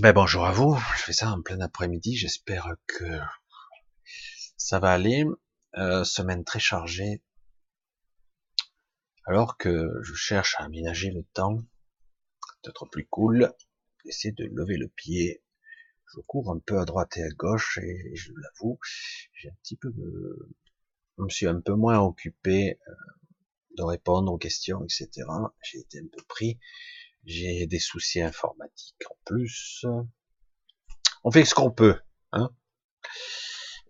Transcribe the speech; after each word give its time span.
Ben 0.00 0.12
bonjour 0.12 0.46
à 0.46 0.52
vous, 0.52 0.78
je 0.96 1.02
fais 1.02 1.12
ça 1.12 1.32
en 1.32 1.42
plein 1.42 1.58
après-midi, 1.58 2.14
j'espère 2.14 2.76
que 2.86 3.18
ça 4.56 4.78
va 4.78 4.92
aller. 4.92 5.24
Euh, 5.76 6.04
semaine 6.04 6.44
très 6.44 6.60
chargée, 6.60 7.20
alors 9.24 9.56
que 9.56 9.90
je 10.02 10.14
cherche 10.14 10.54
à 10.58 10.64
aménager 10.66 11.10
le 11.10 11.24
temps, 11.34 11.64
d'être 12.62 12.86
plus 12.86 13.08
cool, 13.08 13.52
essayer 14.04 14.30
de 14.30 14.44
lever 14.44 14.76
le 14.76 14.86
pied. 14.86 15.42
Je 16.14 16.20
cours 16.20 16.52
un 16.52 16.60
peu 16.60 16.78
à 16.78 16.84
droite 16.84 17.16
et 17.16 17.24
à 17.24 17.30
gauche 17.30 17.78
et 17.82 18.14
je 18.14 18.30
l'avoue, 18.36 18.78
j'ai 19.32 19.48
un 19.48 19.56
petit 19.64 19.76
peu, 19.76 19.92
je 21.18 21.22
me 21.24 21.28
suis 21.28 21.48
un 21.48 21.60
peu 21.60 21.74
moins 21.74 21.98
occupé 21.98 22.78
euh, 22.86 22.92
de 23.76 23.82
répondre 23.82 24.32
aux 24.32 24.38
questions, 24.38 24.84
etc. 24.84 25.26
J'ai 25.60 25.80
été 25.80 25.98
un 25.98 26.06
peu 26.06 26.22
pris 26.28 26.60
j'ai 27.28 27.66
des 27.66 27.78
soucis 27.78 28.22
informatiques 28.22 29.04
en 29.10 29.16
plus. 29.24 29.84
On 31.24 31.30
fait 31.30 31.44
ce 31.44 31.54
qu'on 31.54 31.70
peut, 31.70 32.00
hein. 32.32 32.50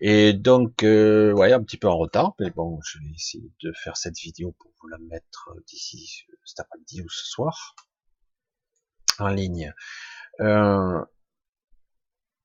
Et 0.00 0.32
donc, 0.32 0.84
euh, 0.84 1.32
ouais, 1.32 1.52
un 1.52 1.62
petit 1.62 1.76
peu 1.76 1.88
en 1.88 1.96
retard, 1.96 2.34
mais 2.38 2.50
bon, 2.50 2.80
je 2.82 2.98
vais 2.98 3.10
essayer 3.14 3.52
de 3.62 3.72
faire 3.72 3.96
cette 3.96 4.18
vidéo 4.18 4.52
pour 4.58 4.70
vous 4.80 4.88
la 4.88 4.98
mettre 4.98 5.50
d'ici 5.66 6.24
cet 6.44 6.60
après-midi 6.60 7.02
ou 7.02 7.08
ce 7.08 7.24
soir 7.26 7.74
en 9.18 9.28
ligne. 9.28 9.72
Euh, 10.40 11.04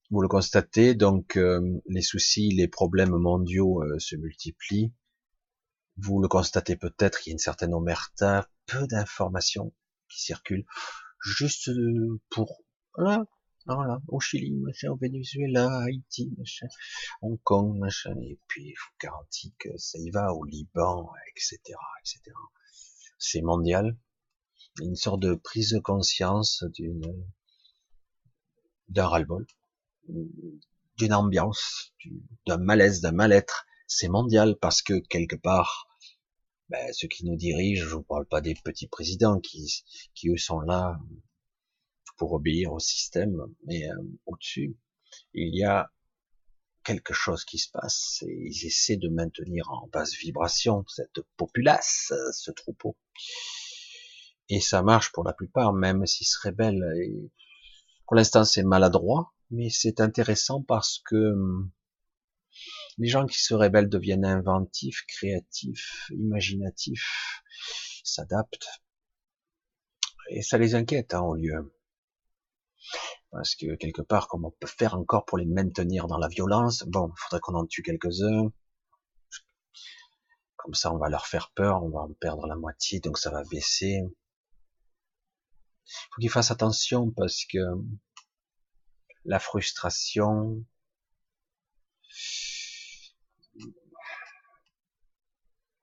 vous 0.09 0.21
le 0.21 0.27
constatez, 0.27 0.95
donc 0.95 1.37
euh, 1.37 1.81
les 1.87 2.01
soucis, 2.01 2.49
les 2.49 2.67
problèmes 2.67 3.15
mondiaux 3.15 3.83
euh, 3.83 3.99
se 3.99 4.15
multiplient. 4.15 4.93
Vous 5.97 6.21
le 6.21 6.27
constatez 6.27 6.75
peut-être, 6.75 7.25
il 7.25 7.29
y 7.29 7.31
a 7.31 7.33
une 7.33 7.39
certaine 7.39 7.73
omerta, 7.73 8.47
peu 8.65 8.87
d'informations 8.87 9.73
qui 10.13 10.21
circulent 10.21 10.65
juste 11.23 11.69
euh, 11.69 12.21
pour 12.29 12.63
voilà, 12.95 13.25
voilà, 13.65 13.99
au 14.07 14.19
Chili, 14.19 14.51
machin, 14.51 14.89
au 14.89 14.97
Venezuela, 14.97 15.83
Haïti, 15.83 16.31
machin, 16.37 16.67
Hong 17.21 17.39
Kong, 17.43 17.77
machin, 17.79 18.13
et 18.21 18.37
puis 18.47 18.65
il 18.65 18.73
vous 18.73 18.97
garantit 19.01 19.53
que 19.57 19.69
ça 19.77 19.97
y 19.99 20.11
va 20.11 20.33
au 20.33 20.43
Liban, 20.43 21.09
etc., 21.31 21.57
etc. 22.01 22.35
C'est 23.17 23.41
mondial. 23.41 23.97
Une 24.81 24.95
sorte 24.95 25.21
de 25.21 25.35
prise 25.35 25.71
de 25.71 25.79
conscience 25.79 26.63
d'une 26.73 27.25
d'un 28.89 29.07
ras-le-bol, 29.07 29.47
d'une 30.97 31.13
ambiance, 31.13 31.93
d'un 32.45 32.57
malaise, 32.57 33.01
d'un 33.01 33.11
mal-être. 33.11 33.65
C'est 33.87 34.09
mondial 34.09 34.57
parce 34.59 34.81
que 34.81 34.99
quelque 35.07 35.35
part, 35.35 35.87
ben, 36.73 36.91
ceux 36.91 37.07
qui 37.07 37.23
nous 37.23 37.35
dirigent, 37.35 37.87
je 37.87 37.97
ne 37.97 38.01
parle 38.01 38.25
pas 38.25 38.41
des 38.41 38.55
petits 38.55 38.87
présidents 38.87 39.39
qui, 39.39 39.83
qui 40.15 40.29
eux 40.29 40.37
sont 40.37 40.59
là 40.59 40.99
pour 42.17 42.33
obéir 42.33 42.73
au 42.73 42.79
système, 42.79 43.37
mais 43.67 43.87
euh, 43.87 43.95
au-dessus, 44.25 44.75
il 45.35 45.55
y 45.55 45.63
a 45.63 45.91
quelque 46.83 47.13
chose 47.13 47.45
qui 47.45 47.59
se 47.59 47.69
passe 47.69 48.23
et 48.23 48.47
ils 48.49 48.65
essaient 48.65 48.97
de 48.97 49.07
maintenir 49.07 49.69
en 49.69 49.87
basse 49.93 50.15
vibration 50.15 50.83
cette 50.87 51.21
populace, 51.37 52.11
ce 52.31 52.49
troupeau. 52.49 52.97
Et 54.49 54.59
ça 54.59 54.81
marche 54.81 55.11
pour 55.11 55.23
la 55.23 55.33
plupart, 55.33 55.73
même 55.73 56.07
s'ils 56.07 56.25
se 56.25 56.39
rebellent. 56.43 56.91
Et 56.97 57.31
pour 58.07 58.15
l'instant, 58.15 58.45
c'est 58.45 58.63
maladroit, 58.63 59.31
mais 59.51 59.69
c'est 59.69 60.01
intéressant 60.01 60.63
parce 60.63 61.03
que 61.05 61.33
hum, 61.33 61.71
les 62.97 63.07
gens 63.07 63.25
qui 63.25 63.41
se 63.41 63.53
rebellent 63.53 63.89
deviennent 63.89 64.25
inventifs, 64.25 65.03
créatifs, 65.07 66.09
imaginatifs, 66.11 67.41
s'adaptent. 68.03 68.81
Et 70.29 70.41
ça 70.41 70.57
les 70.57 70.75
inquiète, 70.75 71.13
hein, 71.13 71.21
au 71.21 71.35
lieu. 71.35 71.73
Parce 73.31 73.55
que 73.55 73.75
quelque 73.75 74.01
part, 74.01 74.27
comment 74.27 74.49
on 74.49 74.57
peut 74.59 74.67
faire 74.67 74.93
encore 74.93 75.25
pour 75.25 75.37
les 75.37 75.45
maintenir 75.45 76.07
dans 76.07 76.19
la 76.19 76.27
violence? 76.27 76.83
Bon, 76.83 77.09
il 77.09 77.19
faudrait 77.19 77.39
qu'on 77.39 77.55
en 77.55 77.65
tue 77.65 77.81
quelques-uns. 77.81 78.51
Comme 80.55 80.75
ça, 80.75 80.93
on 80.93 80.97
va 80.97 81.09
leur 81.09 81.25
faire 81.25 81.51
peur, 81.51 81.83
on 81.83 81.89
va 81.89 82.01
en 82.01 82.13
perdre 82.13 82.45
la 82.47 82.55
moitié, 82.55 82.99
donc 82.99 83.17
ça 83.17 83.31
va 83.31 83.43
baisser. 83.43 84.01
Il 85.85 86.07
faut 86.11 86.21
qu'ils 86.21 86.29
fassent 86.29 86.51
attention 86.51 87.11
parce 87.11 87.43
que 87.45 87.57
la 89.25 89.39
frustration, 89.39 90.63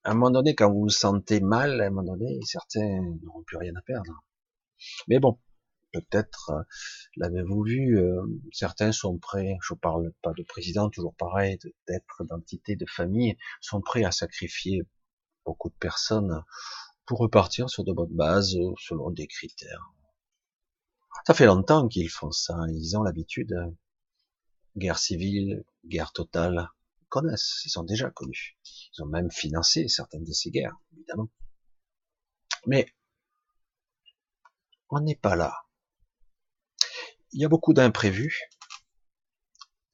à 0.04 0.10
un 0.10 0.14
moment 0.14 0.30
donné, 0.30 0.54
quand 0.54 0.70
vous 0.72 0.82
vous 0.82 0.88
sentez 0.88 1.40
mal, 1.40 1.80
à 1.80 1.86
un 1.86 1.90
moment 1.90 2.16
donné, 2.16 2.38
certains 2.44 3.00
n'auront 3.22 3.42
plus 3.42 3.58
rien 3.58 3.74
à 3.76 3.82
perdre. 3.82 4.24
Mais 5.08 5.18
bon, 5.18 5.38
peut-être, 5.92 6.50
euh, 6.50 6.62
l'avez-vous 7.16 7.62
vu, 7.62 7.98
euh, 7.98 8.22
certains 8.52 8.92
sont 8.92 9.18
prêts, 9.18 9.56
je 9.62 9.74
parle 9.74 10.12
pas 10.22 10.32
de 10.32 10.42
président, 10.42 10.88
toujours 10.88 11.14
pareil, 11.14 11.58
d'être 11.86 12.24
d'entité, 12.24 12.76
de 12.76 12.86
famille, 12.86 13.36
sont 13.60 13.80
prêts 13.80 14.04
à 14.04 14.10
sacrifier 14.12 14.82
beaucoup 15.44 15.68
de 15.68 15.74
personnes 15.74 16.42
pour 17.04 17.18
repartir 17.18 17.68
sur 17.68 17.84
de 17.84 17.92
bonnes 17.92 18.14
bases, 18.14 18.56
selon 18.78 19.10
des 19.10 19.26
critères. 19.26 19.92
Ça 21.26 21.34
fait 21.34 21.46
longtemps 21.46 21.88
qu'ils 21.88 22.08
font 22.08 22.30
ça, 22.30 22.56
ils 22.70 22.96
ont 22.96 23.02
l'habitude. 23.02 23.54
Guerre 24.76 24.98
civile, 24.98 25.64
guerre 25.84 26.12
totale, 26.12 26.70
connaissent, 27.10 27.60
ils 27.66 27.70
sont 27.70 27.84
déjà 27.84 28.10
connus. 28.10 28.58
Ils 28.94 29.02
ont 29.02 29.06
même 29.06 29.30
financé 29.30 29.88
certaines 29.88 30.24
de 30.24 30.32
ces 30.32 30.50
guerres, 30.50 30.76
évidemment. 30.94 31.28
Mais 32.66 32.86
on 34.88 35.00
n'est 35.00 35.16
pas 35.16 35.36
là. 35.36 35.54
Il 37.32 37.40
y 37.40 37.44
a 37.44 37.48
beaucoup 37.48 37.74
d'imprévus. 37.74 38.40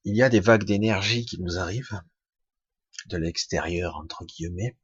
Il 0.05 0.17
y 0.17 0.23
a 0.23 0.29
des 0.29 0.41
vagues 0.41 0.65
d'énergie 0.65 1.27
qui 1.27 1.41
nous 1.41 1.59
arrivent 1.59 2.01
de 3.07 3.17
l'extérieur, 3.17 3.97
entre 3.97 4.25
guillemets. 4.25 4.79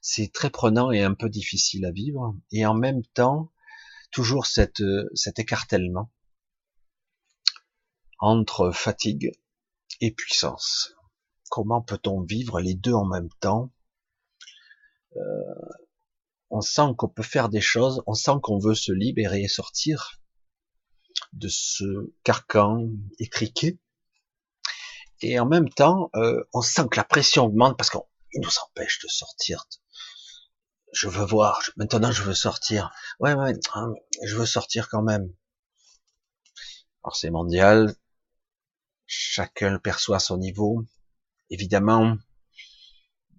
C'est 0.00 0.32
très 0.32 0.50
prenant 0.50 0.92
et 0.92 1.02
un 1.02 1.14
peu 1.14 1.28
difficile 1.28 1.84
à 1.86 1.90
vivre. 1.90 2.36
Et 2.52 2.64
en 2.66 2.74
même 2.74 3.04
temps, 3.14 3.52
toujours 4.10 4.46
cette, 4.46 4.82
cet 5.14 5.38
écartèlement 5.38 6.12
entre 8.18 8.70
fatigue 8.72 9.32
et 10.00 10.12
puissance. 10.12 10.97
Comment 11.50 11.82
peut-on 11.82 12.22
vivre 12.22 12.60
les 12.60 12.74
deux 12.74 12.92
en 12.92 13.06
même 13.06 13.30
temps? 13.40 13.70
Euh, 15.16 15.54
On 16.50 16.60
sent 16.62 16.94
qu'on 16.96 17.08
peut 17.08 17.22
faire 17.22 17.48
des 17.48 17.60
choses, 17.60 18.02
on 18.06 18.14
sent 18.14 18.40
qu'on 18.42 18.58
veut 18.58 18.74
se 18.74 18.92
libérer 18.92 19.42
et 19.42 19.48
sortir 19.48 20.20
de 21.32 21.48
ce 21.48 21.84
carcan 22.24 22.88
étriqué. 23.18 23.78
Et 25.20 25.38
en 25.38 25.46
même 25.46 25.68
temps, 25.68 26.10
euh, 26.14 26.42
on 26.52 26.62
sent 26.62 26.88
que 26.90 26.96
la 26.96 27.04
pression 27.04 27.44
augmente 27.44 27.76
parce 27.76 27.90
qu'il 27.90 28.00
nous 28.36 28.58
empêche 28.66 29.00
de 29.02 29.08
sortir. 29.08 29.66
Je 30.92 31.08
veux 31.08 31.24
voir, 31.24 31.60
maintenant 31.76 32.12
je 32.12 32.22
veux 32.22 32.34
sortir. 32.34 32.90
Ouais, 33.20 33.34
ouais, 33.34 33.52
hein, 33.74 33.92
je 34.24 34.36
veux 34.36 34.46
sortir 34.46 34.88
quand 34.88 35.02
même. 35.02 35.30
Alors 37.02 37.16
c'est 37.16 37.30
mondial, 37.30 37.94
chacun 39.06 39.70
le 39.70 39.80
perçoit 39.80 40.16
à 40.16 40.20
son 40.20 40.38
niveau. 40.38 40.84
Évidemment, 41.50 42.16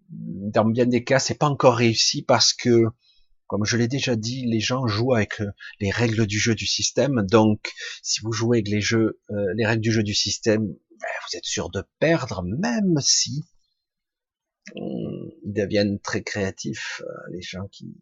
dans 0.09 0.66
bien 0.66 0.86
des 0.86 1.03
cas, 1.03 1.20
c'est 1.20 1.38
pas 1.38 1.47
encore 1.47 1.75
réussi 1.75 2.24
parce 2.24 2.53
que, 2.53 2.86
comme 3.47 3.66
je 3.66 3.78
l'ai 3.78 3.88
déjà 3.88 4.16
dit, 4.16 4.46
les 4.46 4.59
gens 4.59 4.88
jouent 4.88 5.14
avec 5.14 5.42
euh, 5.42 5.52
les 5.80 5.92
règles 5.92 6.25
du 6.25 6.40
jeu 6.40 6.56
du 6.56 6.66
système. 6.66 7.25
Donc, 7.28 7.72
si 8.02 8.22
vous 8.22 8.31
jouez 8.31 8.58
avec 8.58 8.69
les 8.69 8.81
jeux, 8.81 9.22
euh, 9.30 9.53
les 9.56 9.66
règles 9.66 9.81
du 9.81 9.92
jeu 9.92 10.03
du 10.03 10.16
système, 10.16 10.66
ben, 10.66 11.08
vous 11.31 11.38
êtes 11.38 11.46
sûr 11.46 11.69
de 11.69 11.84
perdre, 12.00 12.44
même 12.44 13.00
si 13.02 13.46
ils 14.75 15.54
deviennent 15.54 16.00
très 16.00 16.22
créatifs, 16.22 17.01
euh, 17.06 17.31
les 17.31 17.42
gens 17.42 17.68
qui, 17.72 17.95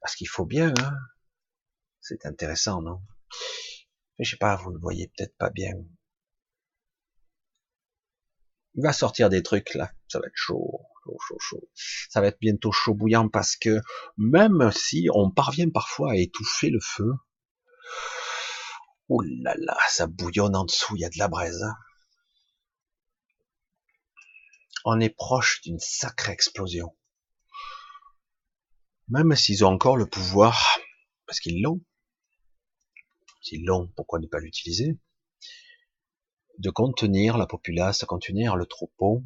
parce 0.00 0.14
qu'il 0.16 0.28
faut 0.28 0.46
bien, 0.46 0.72
hein. 0.80 0.92
C'est 2.00 2.26
intéressant, 2.26 2.82
non? 2.82 3.00
Je 4.18 4.30
sais 4.30 4.36
pas, 4.36 4.56
vous 4.56 4.70
le 4.70 4.78
voyez 4.78 5.10
peut-être 5.16 5.34
pas 5.38 5.48
bien. 5.48 5.72
Il 8.76 8.82
va 8.82 8.92
sortir 8.92 9.28
des 9.30 9.42
trucs 9.42 9.74
là, 9.74 9.92
ça 10.08 10.18
va 10.18 10.26
être 10.26 10.36
chaud, 10.36 10.80
chaud, 11.04 11.16
chaud, 11.28 11.38
chaud. 11.38 11.70
Ça 12.10 12.20
va 12.20 12.26
être 12.26 12.40
bientôt 12.40 12.72
chaud 12.72 12.94
bouillant 12.94 13.28
parce 13.28 13.56
que 13.56 13.80
même 14.16 14.70
si 14.72 15.08
on 15.14 15.30
parvient 15.30 15.70
parfois 15.70 16.12
à 16.12 16.16
étouffer 16.16 16.70
le 16.70 16.80
feu, 16.80 17.12
oh 19.08 19.22
là 19.42 19.54
là, 19.58 19.76
ça 19.88 20.06
bouillonne 20.06 20.56
en 20.56 20.64
dessous, 20.64 20.96
il 20.96 21.00
y 21.00 21.04
a 21.04 21.10
de 21.10 21.18
la 21.18 21.28
braise. 21.28 21.62
Hein. 21.62 21.76
On 24.84 25.00
est 25.00 25.14
proche 25.14 25.62
d'une 25.62 25.78
sacrée 25.78 26.32
explosion. 26.32 26.94
Même 29.08 29.34
s'ils 29.36 29.64
ont 29.64 29.68
encore 29.68 29.96
le 29.96 30.06
pouvoir, 30.06 30.78
parce 31.26 31.40
qu'ils 31.40 31.62
l'ont. 31.62 31.80
S'ils 33.40 33.64
l'ont, 33.64 33.88
pourquoi 33.96 34.18
ne 34.18 34.26
pas 34.26 34.40
l'utiliser? 34.40 34.98
De 36.58 36.70
contenir 36.70 37.36
la 37.38 37.46
populace, 37.46 38.00
de 38.00 38.06
contenir 38.06 38.56
le 38.56 38.66
troupeau, 38.66 39.24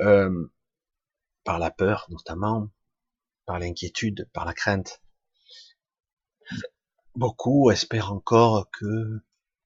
euh, 0.00 0.52
par 1.44 1.58
la 1.58 1.70
peur 1.70 2.06
notamment, 2.10 2.68
par 3.46 3.58
l'inquiétude, 3.58 4.28
par 4.32 4.44
la 4.44 4.54
crainte. 4.54 5.02
beaucoup 7.14 7.70
espèrent 7.70 8.12
encore 8.12 8.70
que 8.70 9.22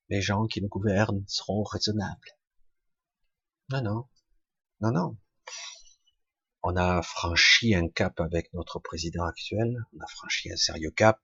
les 0.08 0.20
gens 0.20 0.46
qui 0.46 0.60
nous 0.62 0.68
gouvernent 0.68 1.24
seront 1.28 1.62
raisonnables. 1.62 2.30
Non, 3.70 3.82
non, 3.82 4.08
non, 4.80 4.92
non. 4.92 5.16
On 6.62 6.76
a 6.76 7.02
franchi 7.02 7.74
un 7.74 7.88
cap 7.88 8.20
avec 8.20 8.52
notre 8.52 8.80
président 8.80 9.24
actuel, 9.24 9.84
on 9.92 10.00
a 10.00 10.06
franchi 10.08 10.50
un 10.50 10.56
sérieux 10.56 10.90
cap. 10.90 11.20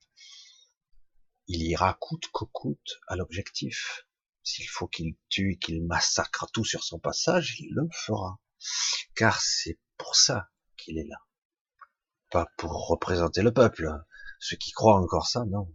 Il 1.47 1.61
ira 1.61 1.97
coûte 1.99 2.27
que 2.33 2.45
coûte 2.45 3.01
à 3.07 3.15
l'objectif. 3.15 4.05
S'il 4.43 4.67
faut 4.67 4.87
qu'il 4.87 5.15
tue, 5.29 5.57
qu'il 5.59 5.85
massacre 5.85 6.47
tout 6.51 6.65
sur 6.65 6.83
son 6.83 6.99
passage, 6.99 7.59
il 7.59 7.73
le 7.73 7.87
fera. 7.91 8.39
Car 9.15 9.41
c'est 9.41 9.79
pour 9.97 10.15
ça 10.15 10.49
qu'il 10.77 10.97
est 10.97 11.07
là. 11.07 11.17
Pas 12.29 12.47
pour 12.57 12.87
représenter 12.87 13.41
le 13.41 13.53
peuple. 13.53 13.89
Ceux 14.39 14.57
qui 14.57 14.71
croient 14.71 14.99
encore 14.99 15.27
ça, 15.27 15.45
non. 15.45 15.73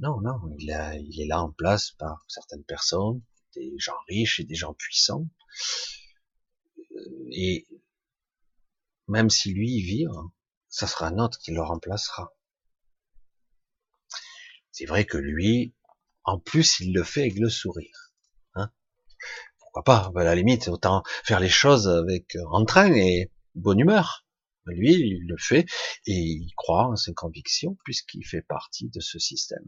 Non, 0.00 0.20
non, 0.22 0.40
il, 0.58 0.70
est 0.70 1.26
là 1.26 1.42
en 1.42 1.52
place 1.52 1.92
par 1.92 2.24
certaines 2.26 2.64
personnes, 2.64 3.22
des 3.54 3.74
gens 3.78 3.98
riches 4.08 4.40
et 4.40 4.44
des 4.44 4.54
gens 4.54 4.74
puissants. 4.74 5.28
Et 7.30 7.68
même 9.08 9.28
si 9.28 9.52
lui 9.52 9.70
il 9.70 9.82
vire, 9.82 10.12
ça 10.68 10.86
sera 10.86 11.08
un 11.08 11.18
autre 11.18 11.38
qui 11.38 11.52
le 11.52 11.62
remplacera. 11.62 12.34
C'est 14.72 14.86
vrai 14.86 15.04
que 15.04 15.18
lui, 15.18 15.74
en 16.30 16.38
plus, 16.38 16.78
il 16.78 16.94
le 16.94 17.02
fait 17.02 17.22
avec 17.22 17.40
le 17.40 17.48
sourire. 17.48 18.12
Hein 18.54 18.70
Pourquoi 19.58 19.82
pas 19.82 20.12
À 20.14 20.22
la 20.22 20.36
limite, 20.36 20.68
autant 20.68 21.02
faire 21.24 21.40
les 21.40 21.48
choses 21.48 21.88
avec 21.88 22.36
euh, 22.36 22.44
entrain 22.52 22.92
et 22.94 23.32
bonne 23.56 23.80
humeur. 23.80 24.24
Lui, 24.66 24.92
il 24.92 25.26
le 25.26 25.36
fait 25.36 25.66
et 26.06 26.14
il 26.14 26.52
croit 26.54 26.86
en 26.86 26.94
ses 26.94 27.14
convictions 27.14 27.76
puisqu'il 27.84 28.24
fait 28.24 28.42
partie 28.42 28.88
de 28.90 29.00
ce 29.00 29.18
système. 29.18 29.64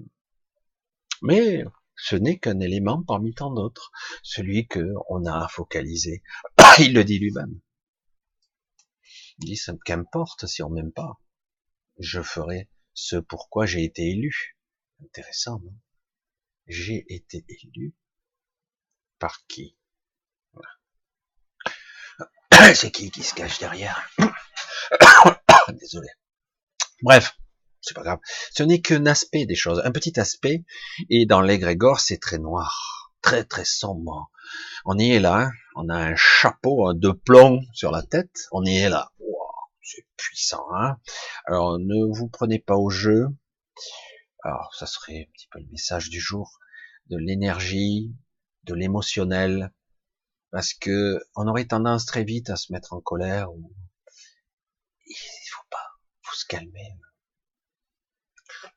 Mais 1.20 1.64
ce 1.96 2.14
n'est 2.14 2.38
qu'un 2.38 2.60
élément 2.60 3.02
parmi 3.02 3.34
tant 3.34 3.52
d'autres, 3.52 3.90
celui 4.22 4.68
que 4.68 4.94
on 5.08 5.26
a 5.26 5.48
focalisé. 5.48 6.22
il 6.78 6.94
le 6.94 7.02
dit 7.02 7.18
lui-même. 7.18 7.60
Il 9.40 9.46
dit, 9.46 9.56
ça 9.56 9.72
qu'importe 9.84 10.46
si 10.46 10.62
on 10.62 10.70
m'aime 10.70 10.92
pas. 10.92 11.20
Je 11.98 12.22
ferai 12.22 12.70
ce 12.94 13.16
pourquoi 13.16 13.66
j'ai 13.66 13.82
été 13.82 14.10
élu. 14.10 14.56
Intéressant, 15.02 15.58
non? 15.58 15.74
J'ai 16.66 17.04
été 17.08 17.44
élu 17.48 17.94
par 19.18 19.46
qui? 19.46 19.76
C'est 22.74 22.90
qui 22.90 23.10
qui 23.10 23.22
se 23.22 23.34
cache 23.34 23.58
derrière? 23.58 24.10
Désolé. 25.80 26.08
Bref, 27.02 27.36
c'est 27.80 27.94
pas 27.94 28.02
grave. 28.02 28.20
Ce 28.52 28.62
n'est 28.62 28.80
qu'un 28.80 29.06
aspect 29.06 29.44
des 29.44 29.56
choses, 29.56 29.82
un 29.84 29.90
petit 29.90 30.18
aspect, 30.20 30.64
et 31.10 31.26
dans 31.26 31.40
l'égrégore, 31.40 31.98
c'est 31.98 32.18
très 32.18 32.38
noir, 32.38 33.12
très 33.20 33.44
très 33.44 33.64
sombre. 33.64 34.30
On 34.84 34.98
y 34.98 35.10
est 35.10 35.20
là, 35.20 35.40
hein. 35.40 35.50
on 35.74 35.88
a 35.88 35.96
un 35.96 36.14
chapeau 36.16 36.94
de 36.94 37.10
plomb 37.10 37.60
sur 37.72 37.90
la 37.90 38.02
tête, 38.02 38.46
on 38.52 38.64
y 38.64 38.76
est 38.76 38.88
là. 38.88 39.10
c'est 39.82 40.06
puissant, 40.16 40.64
hein 40.74 40.96
Alors 41.46 41.78
ne 41.80 42.16
vous 42.16 42.28
prenez 42.28 42.60
pas 42.60 42.76
au 42.76 42.88
jeu, 42.88 43.26
alors 44.42 44.74
ça 44.74 44.86
serait 44.86 45.22
un 45.28 45.32
petit 45.32 45.48
peu 45.50 45.60
le 45.60 45.66
message 45.70 46.10
du 46.10 46.20
jour, 46.20 46.58
de 47.06 47.16
l'énergie, 47.16 48.14
de 48.64 48.74
l'émotionnel, 48.74 49.72
parce 50.50 50.74
que 50.74 51.18
on 51.36 51.48
aurait 51.48 51.66
tendance 51.66 52.06
très 52.06 52.24
vite 52.24 52.50
à 52.50 52.56
se 52.56 52.72
mettre 52.72 52.92
en 52.92 53.00
colère. 53.00 53.52
Ou... 53.52 53.74
Il 55.06 55.48
faut 55.50 55.66
pas, 55.70 55.92
faut 56.22 56.34
se 56.34 56.46
calmer. 56.46 56.98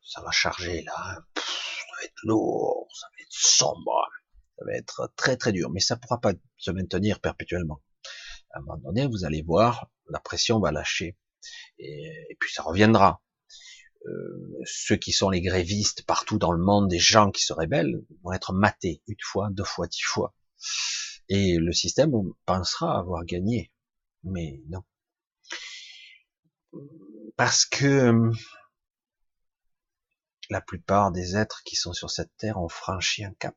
Ça 0.03 0.21
va 0.21 0.31
charger 0.31 0.83
là, 0.83 1.25
ça 1.35 1.95
va 1.97 2.03
être 2.03 2.23
lourd, 2.23 2.88
ça 2.95 3.07
va 3.07 3.21
être 3.21 3.31
sombre, 3.31 4.09
ça 4.57 4.65
va 4.65 4.73
être 4.73 5.13
très 5.15 5.35
très 5.35 5.51
dur, 5.51 5.69
mais 5.69 5.79
ça 5.79 5.97
pourra 5.97 6.21
pas 6.21 6.33
se 6.57 6.71
maintenir 6.71 7.19
perpétuellement. 7.19 7.81
À 8.51 8.59
un 8.59 8.62
moment 8.62 8.77
donné, 8.77 9.07
vous 9.07 9.25
allez 9.25 9.41
voir, 9.41 9.89
la 10.09 10.19
pression 10.19 10.59
va 10.59 10.71
lâcher, 10.71 11.17
et 11.79 12.38
puis 12.39 12.53
ça 12.53 12.63
reviendra. 12.63 13.21
Euh, 14.06 14.62
ceux 14.66 14.98
qui 14.98 15.12
sont 15.12 15.30
les 15.30 15.42
grévistes 15.42 16.04
partout 16.06 16.38
dans 16.38 16.52
le 16.52 16.63
monde, 16.63 16.88
des 16.90 17.00
gens 17.00 17.31
qui 17.31 17.44
se 17.44 17.54
rebellent, 17.54 18.04
vont 18.24 18.34
être 18.34 18.54
matés 18.54 19.02
une 19.07 19.16
fois, 19.22 19.50
deux 19.52 19.63
fois, 19.63 19.88
dix 19.88 20.04
fois. 20.04 20.34
Et 21.30 21.57
le 21.57 21.74
système 21.74 22.12
pensera 22.46 22.98
avoir 22.98 23.25
gagné. 23.25 23.72
Mais 24.24 24.62
non. 24.69 24.84
Parce 27.36 27.66
que 27.66 27.86
euh, 27.86 28.31
la 30.50 30.62
plupart 30.62 31.12
des 31.12 31.36
êtres 31.36 31.63
qui 31.63 31.75
sont 31.75 31.94
sur 31.94 32.12
cette 32.12 32.36
terre 32.38 32.58
ont 32.58 32.69
franchi 32.69 33.24
un 33.24 33.34
cap. 33.34 33.56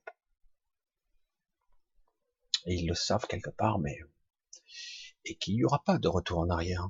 Et 2.67 2.75
ils 2.75 2.87
le 2.87 2.95
savent 2.95 3.27
quelque 3.27 3.51
part, 3.51 3.79
mais 3.79 3.99
et 5.25 5.37
qu'il 5.37 5.55
n'y 5.55 5.65
aura 5.65 5.83
pas 5.85 5.99
de 5.99 6.09
retour 6.09 6.39
en 6.39 6.49
arrière. 6.51 6.89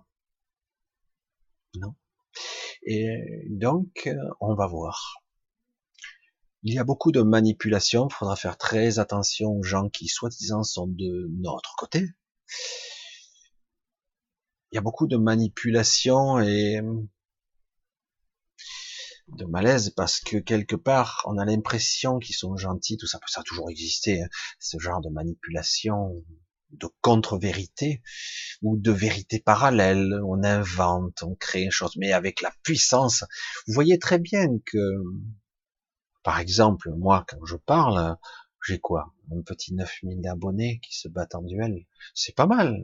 Non. 1.75 1.95
Et 2.85 3.45
donc, 3.49 4.07
euh, 4.07 4.15
on 4.41 4.55
va 4.55 4.67
voir. 4.67 5.23
Il 6.63 6.75
y 6.75 6.79
a 6.79 6.85
beaucoup 6.85 7.13
de 7.13 7.23
manipulations, 7.23 8.09
il 8.11 8.15
faudra 8.15 8.37
faire 8.37 8.59
très 8.59 8.99
attention 8.99 9.51
aux 9.53 9.63
gens 9.63 9.89
qui 9.89 10.09
soi-disant 10.09 10.65
sont 10.65 10.87
de 10.89 11.29
notre 11.41 11.77
côté. 11.77 12.05
Il 14.71 14.75
y 14.75 14.79
a 14.79 14.83
beaucoup 14.83 15.07
de 15.07 15.17
manipulations 15.17 16.41
et 16.41 16.81
de 19.29 19.45
malaise 19.45 19.91
parce 19.91 20.21
que 20.21 20.39
quelque 20.39 20.77
part 20.77 21.23
on 21.27 21.39
a 21.39 21.45
l'impression 21.45 22.19
qu'ils 22.19 22.35
sont 22.35 22.57
gentils, 22.57 22.97
tout 22.97 23.07
ça, 23.07 23.21
ça 23.27 23.41
a 23.41 23.45
toujours 23.45 23.71
existé, 23.71 24.23
hein, 24.23 24.29
ce 24.59 24.79
genre 24.79 25.01
de 25.01 25.11
manipulation 25.11 26.23
de 26.71 26.89
contre-vérité 27.01 28.03
ou 28.63 28.77
de 28.77 28.93
vérité 28.93 29.41
parallèle. 29.41 30.21
On 30.25 30.43
invente, 30.45 31.23
on 31.23 31.35
crée 31.35 31.63
une 31.63 31.71
chose, 31.71 31.97
mais 31.97 32.13
avec 32.13 32.41
la 32.43 32.53
puissance. 32.63 33.25
Vous 33.67 33.75
voyez 33.75 33.99
très 33.99 34.19
bien 34.19 34.47
que, 34.67 35.03
par 36.23 36.41
exemple, 36.41 36.91
moi, 36.97 37.25
quand 37.29 37.45
je 37.45 37.57
parle, 37.57 38.17
j'ai 38.67 38.79
quoi? 38.79 39.15
Un 39.33 39.43
petit 39.43 39.75
9000 39.75 40.27
abonnés 40.27 40.81
qui 40.81 40.97
se 40.97 41.09
battent 41.09 41.35
en 41.35 41.43
duel. 41.43 41.87
C'est 42.15 42.35
pas 42.35 42.47
mal. 42.47 42.77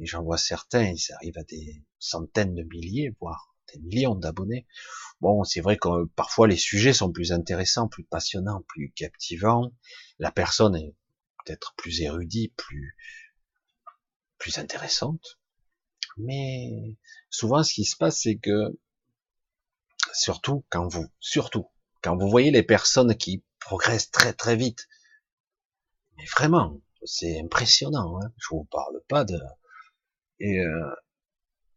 Et 0.00 0.06
j'en 0.06 0.22
vois 0.22 0.38
certains, 0.38 0.92
ils 0.92 1.12
arrivent 1.14 1.38
à 1.38 1.44
des 1.44 1.82
centaines 1.98 2.54
de 2.54 2.62
milliers, 2.62 3.14
voire 3.20 3.54
des 3.72 3.80
millions 3.80 4.14
d'abonnés. 4.14 4.66
Bon, 5.20 5.42
c'est 5.44 5.60
vrai 5.60 5.76
que 5.76 6.04
parfois 6.14 6.46
les 6.46 6.56
sujets 6.56 6.92
sont 6.92 7.10
plus 7.10 7.32
intéressants, 7.32 7.88
plus 7.88 8.04
passionnants, 8.04 8.62
plus 8.68 8.92
captivants. 8.92 9.72
La 10.18 10.30
personne 10.30 10.76
est 10.76 10.94
être 11.50 11.74
plus 11.76 12.00
érudit, 12.00 12.52
plus, 12.56 12.96
plus 14.38 14.58
intéressante. 14.58 15.38
Mais 16.16 16.96
souvent, 17.30 17.62
ce 17.62 17.74
qui 17.74 17.84
se 17.84 17.96
passe, 17.96 18.22
c'est 18.22 18.38
que, 18.38 18.78
surtout 20.12 20.64
quand 20.70 20.88
vous, 20.88 21.06
surtout, 21.20 21.70
quand 22.02 22.16
vous 22.16 22.28
voyez 22.28 22.50
les 22.50 22.62
personnes 22.62 23.16
qui 23.16 23.44
progressent 23.60 24.10
très 24.10 24.32
très 24.32 24.56
vite, 24.56 24.88
mais 26.16 26.24
vraiment, 26.26 26.80
c'est 27.04 27.40
impressionnant. 27.40 28.20
Hein 28.20 28.32
je 28.38 28.48
vous 28.50 28.64
parle 28.64 29.00
pas 29.08 29.24
de 29.24 29.38
et, 30.40 30.60
euh, 30.60 30.94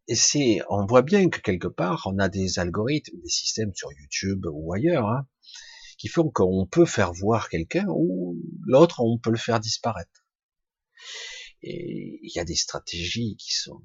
et 0.08 0.16
c'est, 0.16 0.62
on 0.70 0.86
voit 0.86 1.02
bien 1.02 1.30
que 1.30 1.40
quelque 1.40 1.68
part, 1.68 2.04
on 2.06 2.20
a 2.20 2.30
des 2.30 2.60
algorithmes, 2.60 3.20
des 3.22 3.30
systèmes 3.30 3.74
sur 3.74 3.92
YouTube 3.94 4.46
ou 4.52 4.74
ailleurs, 4.74 5.08
hein, 5.08 5.28
qui 6.02 6.08
font 6.08 6.32
qu'on 6.32 6.66
peut 6.66 6.88
faire 6.88 7.14
voir 7.14 7.48
quelqu'un 7.48 7.86
ou 7.88 8.36
l'autre, 8.66 9.02
on 9.02 9.20
peut 9.20 9.30
le 9.30 9.38
faire 9.38 9.60
disparaître. 9.60 10.26
Et 11.62 12.20
il 12.24 12.32
y 12.34 12.40
a 12.40 12.44
des 12.44 12.56
stratégies 12.56 13.36
qui 13.38 13.54
sont 13.54 13.84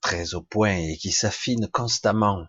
très 0.00 0.34
au 0.34 0.40
point 0.40 0.76
et 0.76 0.96
qui 0.96 1.10
s'affinent 1.10 1.66
constamment. 1.66 2.46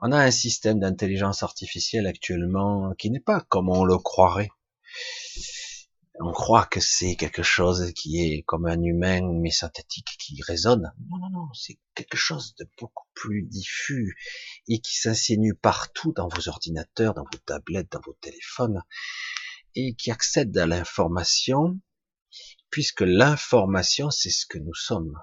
On 0.00 0.12
a 0.12 0.18
un 0.18 0.30
système 0.30 0.78
d'intelligence 0.78 1.42
artificielle 1.42 2.06
actuellement 2.06 2.92
qui 2.98 3.10
n'est 3.10 3.18
pas 3.18 3.40
comme 3.40 3.70
on 3.70 3.84
le 3.84 3.96
croirait 3.96 4.50
on 6.20 6.32
croit 6.32 6.66
que 6.66 6.80
c'est 6.80 7.16
quelque 7.16 7.42
chose 7.42 7.92
qui 7.94 8.20
est 8.20 8.42
comme 8.42 8.66
un 8.66 8.82
humain 8.82 9.20
mais 9.34 9.50
synthétique 9.50 10.16
qui 10.18 10.40
résonne. 10.42 10.92
Non, 11.10 11.18
non, 11.18 11.30
non, 11.30 11.48
c'est 11.52 11.78
quelque 11.94 12.16
chose 12.16 12.54
de 12.56 12.68
beaucoup 12.78 13.06
plus 13.14 13.42
diffus 13.42 14.16
et 14.68 14.80
qui 14.80 14.96
s'insinue 14.96 15.54
partout 15.54 16.12
dans 16.12 16.28
vos 16.28 16.48
ordinateurs, 16.48 17.14
dans 17.14 17.24
vos 17.24 17.38
tablettes, 17.44 17.92
dans 17.92 18.00
vos 18.00 18.14
téléphones 18.14 18.82
et 19.74 19.94
qui 19.94 20.10
accède 20.10 20.56
à 20.56 20.66
l'information 20.66 21.78
puisque 22.70 23.02
l'information 23.02 24.10
c'est 24.10 24.30
ce 24.30 24.46
que 24.46 24.58
nous 24.58 24.74
sommes. 24.74 25.20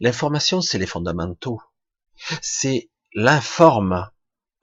L'information 0.00 0.62
c'est 0.62 0.78
les 0.78 0.86
fondamentaux. 0.86 1.60
C'est 2.42 2.90
l'informe 3.14 4.10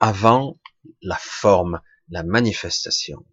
avant 0.00 0.58
la 1.02 1.16
forme, 1.16 1.80
la 2.08 2.22
manifestation 2.22 3.24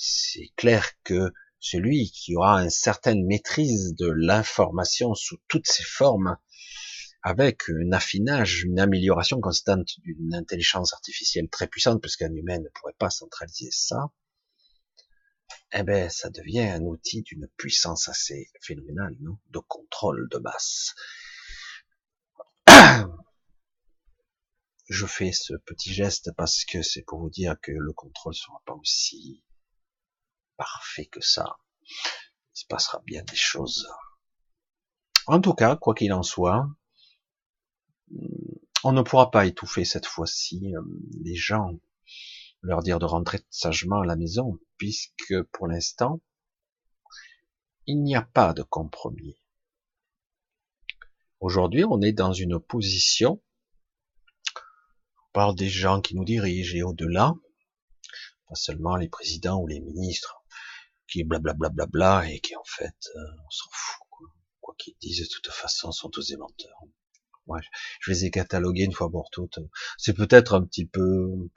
c'est 0.00 0.52
clair 0.56 0.86
que 1.02 1.32
celui 1.58 2.12
qui 2.12 2.36
aura 2.36 2.62
une 2.62 2.70
certaine 2.70 3.26
maîtrise 3.26 3.96
de 3.96 4.08
l'information 4.08 5.12
sous 5.14 5.38
toutes 5.48 5.66
ses 5.66 5.82
formes 5.82 6.36
avec 7.24 7.62
un 7.68 7.90
affinage, 7.90 8.62
une 8.62 8.78
amélioration 8.78 9.40
constante 9.40 9.88
d'une 10.04 10.34
intelligence 10.34 10.92
artificielle 10.92 11.48
très 11.48 11.66
puissante, 11.66 12.00
parce 12.00 12.14
qu'un 12.14 12.32
humain 12.32 12.60
ne 12.60 12.68
pourrait 12.68 12.94
pas 12.96 13.10
centraliser 13.10 13.72
ça, 13.72 14.12
eh 15.72 15.82
ben, 15.82 16.08
ça 16.08 16.30
devient 16.30 16.60
un 16.60 16.82
outil 16.82 17.22
d'une 17.22 17.48
puissance 17.56 18.08
assez 18.08 18.52
phénoménale, 18.62 19.16
non? 19.20 19.36
De 19.50 19.58
contrôle 19.58 20.28
de 20.30 20.38
masse. 20.38 20.94
Je 24.88 25.06
fais 25.06 25.32
ce 25.32 25.54
petit 25.66 25.92
geste 25.92 26.30
parce 26.36 26.64
que 26.64 26.82
c'est 26.82 27.02
pour 27.02 27.18
vous 27.18 27.30
dire 27.30 27.56
que 27.60 27.72
le 27.72 27.92
contrôle 27.92 28.34
sera 28.34 28.62
pas 28.64 28.74
aussi 28.74 29.42
parfait 30.58 31.06
que 31.06 31.22
ça. 31.22 31.56
Il 31.80 32.60
se 32.60 32.66
passera 32.66 33.00
bien 33.06 33.22
des 33.22 33.36
choses. 33.36 33.88
En 35.26 35.40
tout 35.40 35.54
cas, 35.54 35.76
quoi 35.76 35.94
qu'il 35.94 36.12
en 36.12 36.22
soit, 36.22 36.68
on 38.84 38.92
ne 38.92 39.02
pourra 39.02 39.30
pas 39.30 39.46
étouffer 39.46 39.84
cette 39.84 40.06
fois-ci 40.06 40.74
euh, 40.74 40.82
les 41.22 41.34
gens, 41.34 41.78
leur 42.62 42.82
dire 42.82 42.98
de 42.98 43.04
rentrer 43.04 43.40
sagement 43.50 44.00
à 44.00 44.06
la 44.06 44.16
maison, 44.16 44.58
puisque 44.76 45.42
pour 45.52 45.66
l'instant, 45.66 46.20
il 47.86 48.02
n'y 48.02 48.16
a 48.16 48.22
pas 48.22 48.52
de 48.52 48.62
compromis. 48.62 49.38
Aujourd'hui, 51.40 51.84
on 51.84 52.02
est 52.02 52.12
dans 52.12 52.32
une 52.32 52.58
position, 52.58 53.42
on 54.56 55.32
parle 55.32 55.54
des 55.54 55.68
gens 55.68 56.00
qui 56.00 56.16
nous 56.16 56.24
dirigent 56.24 56.76
et 56.76 56.82
au-delà, 56.82 57.34
pas 58.48 58.54
seulement 58.54 58.96
les 58.96 59.08
présidents 59.08 59.60
ou 59.60 59.66
les 59.66 59.80
ministres, 59.80 60.37
qui 61.08 61.24
blablabla 61.24 61.70
bla, 61.70 61.86
bla, 61.86 62.20
bla, 62.20 62.30
et 62.30 62.40
qui 62.40 62.54
en 62.56 62.64
fait, 62.64 63.08
euh, 63.16 63.20
on 63.46 63.50
s'en 63.50 63.70
fout, 63.72 64.06
quoi, 64.60 64.74
qu'ils 64.78 64.96
disent 65.00 65.28
de 65.28 65.34
toute 65.34 65.48
façon, 65.48 65.92
sont 65.92 66.10
tous 66.10 66.28
des 66.28 66.36
menteurs. 66.36 66.82
Ouais, 67.46 67.60
je 68.00 68.10
les 68.10 68.26
ai 68.26 68.30
catalogués 68.30 68.84
une 68.84 68.92
fois 68.92 69.10
pour 69.10 69.30
toutes. 69.30 69.58
C'est 69.96 70.12
peut-être 70.12 70.54
un 70.54 70.64
petit 70.64 70.86
peu 70.86 71.48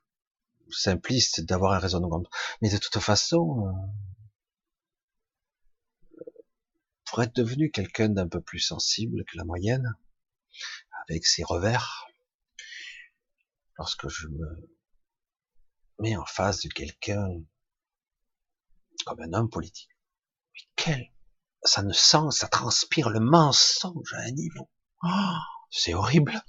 simpliste 0.69 1.41
d'avoir 1.41 1.73
un 1.73 1.79
raisonnement, 1.79 2.23
mais 2.61 2.69
de 2.69 2.77
toute 2.77 2.99
façon, 2.99 3.67
euh, 3.67 3.71
pour 7.05 7.21
être 7.21 7.35
devenu 7.35 7.71
quelqu'un 7.71 8.07
d'un 8.07 8.29
peu 8.29 8.39
plus 8.39 8.59
sensible 8.59 9.25
que 9.25 9.37
la 9.37 9.43
moyenne, 9.43 9.97
avec 11.09 11.25
ses 11.25 11.43
revers, 11.43 12.07
lorsque 13.77 14.07
je 14.07 14.27
me 14.27 14.69
mets 15.99 16.15
en 16.15 16.25
face 16.25 16.61
de 16.61 16.69
quelqu'un 16.69 17.27
comme 19.03 19.21
un 19.21 19.33
homme 19.33 19.49
politique, 19.49 19.89
mais 20.53 20.61
quel, 20.75 21.11
ça 21.63 21.83
ne 21.83 21.93
sent, 21.93 22.31
ça 22.31 22.47
transpire 22.47 23.09
le 23.09 23.19
mensonge 23.19 24.13
à 24.13 24.21
un 24.21 24.31
niveau. 24.31 24.69
Oh, 25.03 25.37
c'est 25.69 25.93
horrible. 25.93 26.41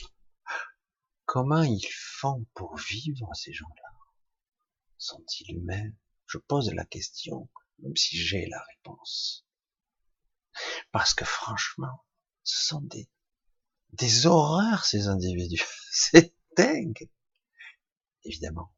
Comment 1.24 1.62
ils 1.62 1.88
font 1.90 2.46
pour 2.54 2.76
vivre 2.76 3.28
ces 3.34 3.52
gens-là? 3.52 3.88
Sont-ils 4.98 5.56
humains 5.56 5.90
Je 6.26 6.38
pose 6.38 6.72
la 6.72 6.84
question, 6.84 7.48
même 7.78 7.96
si 7.96 8.16
j'ai 8.16 8.46
la 8.46 8.62
réponse. 8.62 9.46
Parce 10.90 11.14
que 11.14 11.24
franchement, 11.24 12.04
ce 12.44 12.66
sont 12.66 12.82
des, 12.82 13.08
des 13.92 14.26
horreurs, 14.26 14.84
ces 14.84 15.08
individus. 15.08 15.64
C'est 15.90 16.34
dingue. 16.56 17.08
Évidemment. 18.24 18.72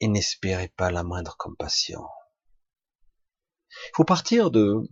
Et 0.00 0.08
n'espérez 0.08 0.68
pas 0.68 0.90
la 0.90 1.02
moindre 1.02 1.36
compassion. 1.36 2.04
Il 3.70 3.90
faut 3.94 4.04
partir 4.04 4.50
de, 4.50 4.88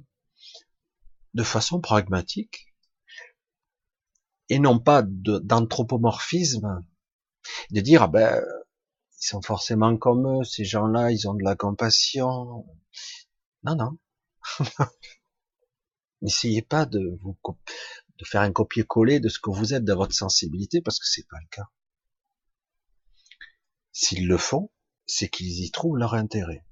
de 1.34 1.42
façon 1.42 1.80
pragmatique 1.80 2.66
et 4.48 4.58
non 4.58 4.78
pas 4.78 5.02
d'anthropomorphisme, 5.04 6.84
de, 7.70 7.80
dire 7.80 8.02
ah 8.02 8.08
ben 8.08 8.42
ils 9.20 9.26
sont 9.26 9.42
forcément 9.42 9.96
comme 9.96 10.40
eux, 10.40 10.44
ces 10.44 10.64
gens-là, 10.64 11.10
ils 11.10 11.28
ont 11.28 11.34
de 11.34 11.42
la 11.42 11.56
compassion. 11.56 12.66
Non, 13.64 13.74
non. 13.74 13.98
N'essayez 16.22 16.62
pas 16.62 16.86
de 16.86 17.18
vous 17.22 17.36
de 18.18 18.24
faire 18.24 18.42
un 18.42 18.52
copier-coller 18.52 19.20
de 19.20 19.28
ce 19.28 19.38
que 19.38 19.50
vous 19.50 19.74
êtes 19.74 19.84
dans 19.84 19.96
votre 19.96 20.14
sensibilité 20.14 20.80
parce 20.80 20.98
que 20.98 21.06
c'est 21.06 21.26
pas 21.28 21.38
le 21.40 21.48
cas. 21.50 21.68
S'ils 23.92 24.26
le 24.26 24.38
font, 24.38 24.70
c'est 25.06 25.28
qu'ils 25.28 25.64
y 25.64 25.70
trouvent 25.70 25.96
leur 25.98 26.14
intérêt. 26.14 26.64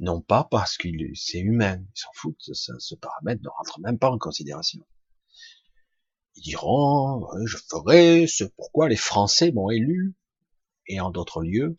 Non 0.00 0.20
pas 0.20 0.44
parce 0.44 0.76
que 0.76 0.88
c'est 1.14 1.40
humain, 1.40 1.82
ils 1.82 2.00
s'en 2.00 2.12
foutent, 2.14 2.54
ce 2.54 2.94
paramètre 2.94 3.42
ne 3.42 3.48
rentre 3.48 3.80
même 3.80 3.98
pas 3.98 4.10
en 4.10 4.18
considération. 4.18 4.86
Ils 6.36 6.42
diront, 6.42 7.26
je 7.46 7.56
ferai 7.68 8.26
ce 8.28 8.44
pourquoi 8.44 8.88
les 8.88 8.96
Français 8.96 9.50
m'ont 9.50 9.70
élu, 9.70 10.14
et 10.86 11.00
en 11.00 11.10
d'autres 11.10 11.42
lieux, 11.42 11.76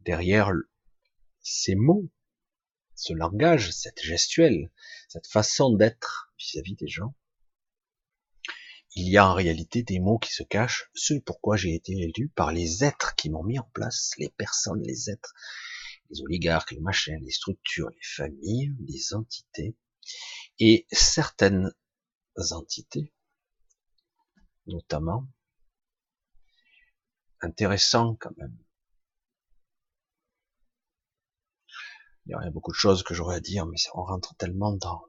derrière 0.00 0.50
ces 1.40 1.74
mots, 1.74 2.10
ce 2.94 3.14
langage, 3.14 3.70
cette 3.72 4.02
gestuelle, 4.02 4.70
cette 5.08 5.26
façon 5.26 5.74
d'être 5.74 6.32
vis-à-vis 6.38 6.76
des 6.76 6.88
gens, 6.88 7.14
il 8.96 9.08
y 9.08 9.16
a 9.16 9.28
en 9.28 9.34
réalité 9.34 9.82
des 9.82 9.98
mots 9.98 10.18
qui 10.18 10.32
se 10.32 10.42
cachent, 10.44 10.90
ce 10.94 11.14
pourquoi 11.14 11.56
j'ai 11.56 11.74
été 11.74 11.92
élu 11.92 12.28
par 12.28 12.52
les 12.52 12.84
êtres 12.84 13.14
qui 13.16 13.28
m'ont 13.28 13.42
mis 13.42 13.58
en 13.58 13.68
place, 13.74 14.12
les 14.18 14.30
personnes, 14.30 14.82
les 14.82 15.10
êtres, 15.10 15.34
les 16.10 16.22
oligarques, 16.22 16.70
les 16.70 16.80
machins, 16.80 17.20
les 17.22 17.30
structures, 17.30 17.90
les 17.90 18.02
familles, 18.02 18.74
les 18.86 19.14
entités, 19.14 19.76
et 20.60 20.86
certaines 20.92 21.72
entités, 22.50 23.12
notamment, 24.66 25.26
intéressant 27.40 28.14
quand 28.14 28.36
même. 28.36 28.56
Il 32.26 32.32
y 32.32 32.34
aurait 32.34 32.50
beaucoup 32.50 32.72
de 32.72 32.76
choses 32.76 33.02
que 33.02 33.12
j'aurais 33.12 33.36
à 33.36 33.40
dire, 33.40 33.66
mais 33.66 33.76
on 33.94 34.04
rentre 34.04 34.34
tellement 34.36 34.72
dans... 34.72 35.04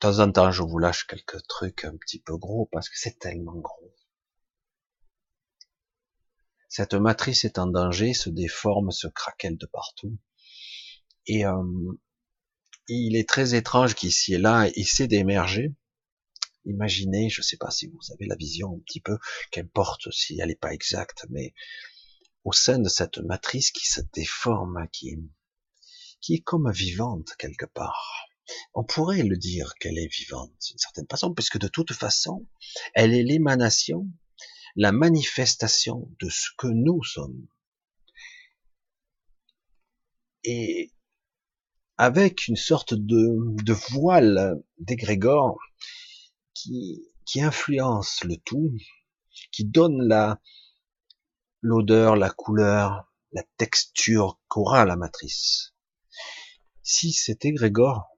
De 0.00 0.08
temps 0.08 0.20
en 0.20 0.32
temps, 0.32 0.50
je 0.50 0.62
vous 0.62 0.78
lâche 0.78 1.06
quelques 1.06 1.46
trucs 1.46 1.84
un 1.84 1.94
petit 1.94 2.20
peu 2.20 2.34
gros, 2.38 2.70
parce 2.72 2.88
que 2.88 2.98
c'est 2.98 3.18
tellement 3.18 3.56
gros. 3.56 3.94
Cette 6.70 6.94
matrice 6.94 7.44
est 7.44 7.58
en 7.58 7.66
danger, 7.66 8.14
se 8.14 8.30
déforme, 8.30 8.92
se 8.92 9.08
craquelle 9.08 9.58
de 9.58 9.66
partout. 9.66 10.16
Et 11.26 11.44
euh, 11.44 11.92
il 12.88 13.14
est 13.14 13.28
très 13.28 13.54
étrange 13.54 13.94
qu'ici 13.94 14.32
et 14.32 14.38
là, 14.38 14.70
essaie 14.74 15.06
d'émerger. 15.06 15.74
Imaginez, 16.64 17.28
je 17.28 17.42
ne 17.42 17.44
sais 17.44 17.58
pas 17.58 17.70
si 17.70 17.88
vous 17.88 18.12
avez 18.14 18.24
la 18.24 18.36
vision 18.36 18.74
un 18.74 18.80
petit 18.86 19.02
peu, 19.02 19.18
qu'importe 19.50 20.10
si 20.12 20.40
elle 20.40 20.48
n'est 20.48 20.54
pas 20.54 20.72
exacte, 20.72 21.26
mais 21.28 21.52
au 22.44 22.52
sein 22.52 22.78
de 22.78 22.88
cette 22.88 23.18
matrice 23.18 23.70
qui 23.70 23.86
se 23.86 24.00
déforme, 24.14 24.88
qui 24.92 25.18
est 26.30 26.40
comme 26.40 26.72
vivante 26.72 27.34
quelque 27.36 27.66
part. 27.66 28.29
On 28.74 28.84
pourrait 28.84 29.22
le 29.22 29.36
dire 29.36 29.74
qu'elle 29.80 29.98
est 29.98 30.12
vivante 30.12 30.52
d'une 30.68 30.78
certaine 30.78 31.06
façon, 31.10 31.34
puisque 31.34 31.58
de 31.58 31.68
toute 31.68 31.92
façon, 31.92 32.46
elle 32.94 33.14
est 33.14 33.22
l'émanation 33.22 34.08
la 34.76 34.92
manifestation 34.92 36.10
de 36.20 36.28
ce 36.28 36.48
que 36.56 36.68
nous 36.68 37.02
sommes. 37.02 37.46
Et 40.44 40.92
avec 41.96 42.46
une 42.46 42.56
sorte 42.56 42.94
de, 42.94 43.72
voile 43.90 44.62
d'égrégore 44.78 45.58
qui, 46.54 47.02
qui 47.26 47.42
influence 47.42 48.24
le 48.24 48.36
tout, 48.36 48.72
qui 49.52 49.64
donne 49.64 50.08
la 50.08 50.40
l'odeur, 51.62 52.16
la 52.16 52.30
couleur, 52.30 53.12
la 53.32 53.42
texture 53.58 54.40
qu'aura 54.48 54.86
la 54.86 54.96
matrice. 54.96 55.74
Si 56.82 57.12
cet 57.12 57.44
égrégore 57.44 58.09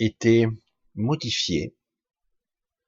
était 0.00 0.46
modifié, 0.94 1.76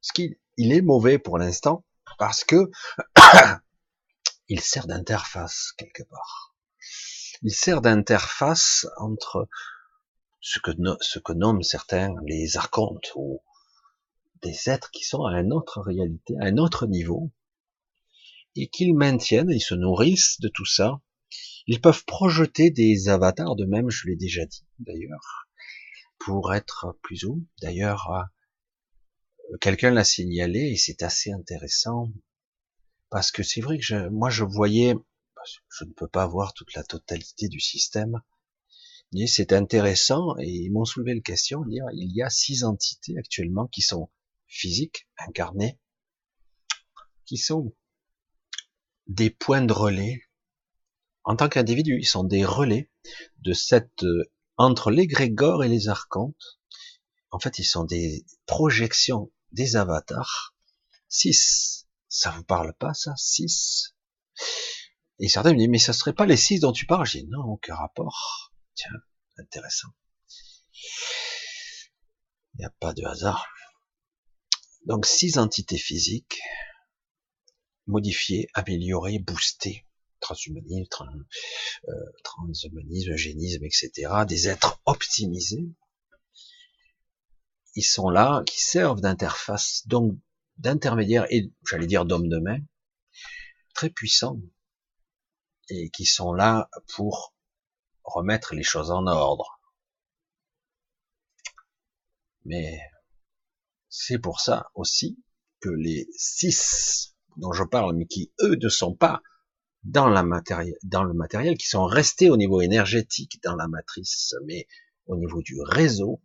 ce 0.00 0.12
qu'il 0.12 0.36
il 0.56 0.72
est 0.72 0.82
mauvais 0.82 1.18
pour 1.18 1.38
l'instant, 1.38 1.84
parce 2.18 2.44
que 2.44 2.70
il 4.48 4.60
sert 4.60 4.86
d'interface 4.86 5.72
quelque 5.76 6.02
part. 6.02 6.54
Il 7.42 7.52
sert 7.52 7.80
d'interface 7.80 8.86
entre 8.98 9.48
ce 10.40 10.58
que, 10.58 10.70
ce 11.00 11.18
que 11.18 11.32
nomment 11.32 11.62
certains 11.62 12.14
les 12.26 12.56
archontes 12.56 13.12
ou 13.14 13.42
des 14.42 14.68
êtres 14.68 14.90
qui 14.90 15.04
sont 15.04 15.24
à 15.24 15.40
une 15.40 15.52
autre 15.52 15.80
réalité, 15.80 16.34
à 16.40 16.46
un 16.46 16.58
autre 16.58 16.86
niveau, 16.86 17.30
et 18.56 18.68
qu'ils 18.68 18.94
maintiennent, 18.94 19.50
ils 19.50 19.60
se 19.60 19.74
nourrissent 19.74 20.40
de 20.40 20.48
tout 20.48 20.66
ça. 20.66 21.00
Ils 21.66 21.80
peuvent 21.80 22.04
projeter 22.04 22.70
des 22.70 23.08
avatars 23.08 23.54
de 23.54 23.64
même, 23.64 23.88
je 23.88 24.08
l'ai 24.08 24.16
déjà 24.16 24.44
dit 24.44 24.66
d'ailleurs, 24.80 25.46
pour 26.24 26.54
être 26.54 26.98
plus 27.02 27.24
haut. 27.24 27.40
D'ailleurs, 27.60 28.28
quelqu'un 29.60 29.90
l'a 29.90 30.04
signalé 30.04 30.60
et 30.60 30.76
c'est 30.76 31.02
assez 31.02 31.32
intéressant 31.32 32.10
parce 33.10 33.30
que 33.30 33.42
c'est 33.42 33.60
vrai 33.60 33.78
que 33.78 33.84
je, 33.84 34.08
moi 34.08 34.30
je 34.30 34.44
voyais, 34.44 34.94
je 35.70 35.84
ne 35.84 35.92
peux 35.92 36.08
pas 36.08 36.26
voir 36.26 36.54
toute 36.54 36.74
la 36.74 36.84
totalité 36.84 37.48
du 37.48 37.60
système, 37.60 38.20
c'est 39.26 39.52
intéressant 39.52 40.36
et 40.38 40.48
ils 40.48 40.72
m'ont 40.72 40.86
soulevé 40.86 41.14
la 41.14 41.20
question 41.20 41.62
dire 41.64 41.84
il 41.92 42.10
y 42.14 42.22
a 42.22 42.30
six 42.30 42.64
entités 42.64 43.18
actuellement 43.18 43.66
qui 43.66 43.82
sont 43.82 44.10
physiques, 44.46 45.08
incarnées, 45.18 45.78
qui 47.26 47.36
sont 47.36 47.74
des 49.06 49.28
points 49.28 49.62
de 49.62 49.72
relais 49.72 50.22
en 51.24 51.36
tant 51.36 51.48
qu'individus, 51.48 51.98
ils 52.00 52.06
sont 52.06 52.24
des 52.24 52.44
relais 52.44 52.90
de 53.42 53.52
cette 53.52 54.02
euh, 54.02 54.24
entre 54.56 54.90
l'égrégore 54.90 55.64
et 55.64 55.68
les 55.68 55.88
archontes. 55.88 56.60
En 57.30 57.38
fait, 57.38 57.58
ils 57.58 57.64
sont 57.64 57.84
des 57.84 58.24
projections 58.46 59.32
des 59.52 59.76
avatars. 59.76 60.54
Six. 61.08 61.88
Ça 62.08 62.30
vous 62.30 62.44
parle 62.44 62.74
pas, 62.74 62.94
ça? 62.94 63.14
Six. 63.16 63.94
Et 65.18 65.28
certains 65.28 65.52
me 65.52 65.58
disent, 65.58 65.68
mais 65.68 65.78
ça 65.78 65.92
serait 65.92 66.12
pas 66.12 66.26
les 66.26 66.36
six 66.36 66.60
dont 66.60 66.72
tu 66.72 66.86
parles? 66.86 67.06
J'ai 67.06 67.22
dit, 67.22 67.28
non, 67.28 67.44
aucun 67.44 67.74
rapport. 67.74 68.52
Tiens, 68.74 68.90
intéressant. 69.38 69.88
Il 72.54 72.58
n'y 72.58 72.64
a 72.64 72.70
pas 72.80 72.92
de 72.92 73.04
hasard. 73.04 73.46
Donc, 74.86 75.06
six 75.06 75.38
entités 75.38 75.78
physiques, 75.78 76.40
modifiées, 77.86 78.48
améliorées, 78.52 79.20
boostées, 79.20 79.86
transhumanisme, 80.22 81.26
euh, 81.88 81.92
transhumanisme, 82.24 83.12
eugénisme, 83.12 83.64
etc., 83.64 83.90
des 84.26 84.48
êtres 84.48 84.80
optimisés, 84.86 85.68
ils 87.74 87.82
sont 87.82 88.08
là, 88.08 88.42
qui 88.46 88.60
servent 88.62 89.00
d'interface, 89.00 89.86
donc 89.86 90.18
d'intermédiaire 90.56 91.26
et, 91.30 91.52
j'allais 91.68 91.86
dire, 91.86 92.04
d'hommes 92.04 92.28
de 92.28 92.38
main, 92.38 92.58
très 93.74 93.90
puissants, 93.90 94.40
et 95.68 95.90
qui 95.90 96.06
sont 96.06 96.32
là 96.32 96.68
pour 96.94 97.34
remettre 98.04 98.54
les 98.54 98.62
choses 98.62 98.90
en 98.90 99.06
ordre. 99.06 99.60
Mais 102.44 102.80
c'est 103.88 104.18
pour 104.18 104.40
ça 104.40 104.70
aussi 104.74 105.22
que 105.60 105.68
les 105.68 106.08
six 106.16 107.14
dont 107.36 107.52
je 107.52 107.64
parle, 107.64 107.94
mais 107.94 108.06
qui 108.06 108.32
eux 108.40 108.56
ne 108.60 108.68
sont 108.68 108.94
pas 108.94 109.22
dans, 109.84 110.08
la 110.08 110.24
dans 110.84 111.04
le 111.04 111.14
matériel, 111.14 111.56
qui 111.56 111.66
sont 111.66 111.84
restés 111.84 112.30
au 112.30 112.36
niveau 112.36 112.60
énergétique 112.60 113.40
dans 113.42 113.56
la 113.56 113.68
matrice, 113.68 114.34
mais 114.46 114.66
au 115.06 115.16
niveau 115.16 115.42
du 115.42 115.60
réseau, 115.60 116.22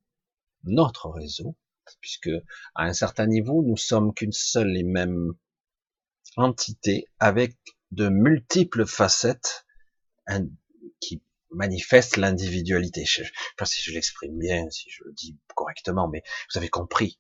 notre 0.64 1.10
réseau, 1.10 1.56
puisque 2.02 2.30
à 2.76 2.84
un 2.84 2.94
certain 2.94 3.28
niveau, 3.28 3.64
nous 3.64 3.78
sommes 3.78 4.14
qu'une 4.14 4.32
seule 4.32 4.76
et 4.78 4.84
même 4.84 5.34
entité 6.36 7.08
avec 7.20 7.58
de 7.92 8.10
multiples 8.10 8.86
facettes 8.86 9.66
qui 11.00 11.24
manifestent 11.52 12.18
l'individualité. 12.18 13.06
Je 13.06 13.22
ne 13.22 13.26
sais 13.26 13.32
pas 13.58 13.66
si 13.66 13.82
je 13.82 13.92
l'exprime 13.94 14.38
bien, 14.38 14.70
si 14.70 14.90
je 14.90 15.04
le 15.06 15.14
dis 15.14 15.38
correctement, 15.56 16.08
mais 16.08 16.24
vous 16.52 16.58
avez 16.58 16.70
compris. 16.70 17.20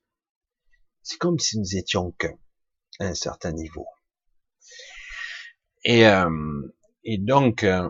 C'est 1.02 1.18
comme 1.18 1.40
si 1.40 1.58
nous 1.58 1.78
étions 1.78 2.12
qu'un 2.12 2.38
à 3.00 3.06
un 3.06 3.16
certain 3.16 3.54
niveau. 3.54 3.88
Et, 5.88 6.06
euh, 6.06 6.30
et 7.06 7.18
donc, 7.18 7.64
euh, 7.64 7.90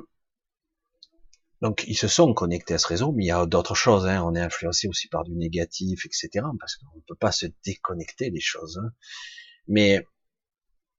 donc 1.62 1.84
ils 1.88 1.98
se 1.98 2.08
sont 2.08 2.32
connectés 2.36 2.76
à 2.76 2.78
ce 2.78 2.86
réseau, 2.86 3.12
mais 3.12 3.24
il 3.24 3.28
y 3.28 3.32
a 3.32 3.48
d'autres 3.48 3.74
choses. 3.74 4.06
Hein. 4.06 4.22
On 4.24 4.36
est 4.36 4.40
influencé 4.40 4.88
aussi 4.88 5.08
par 5.08 5.24
du 5.24 5.34
négatif, 5.36 6.06
etc. 6.06 6.46
Parce 6.60 6.76
qu'on 6.76 6.96
ne 6.96 7.02
peut 7.08 7.16
pas 7.16 7.32
se 7.32 7.48
déconnecter 7.66 8.30
des 8.30 8.40
choses. 8.40 8.78
Hein. 8.78 8.92
Mais 9.68 10.06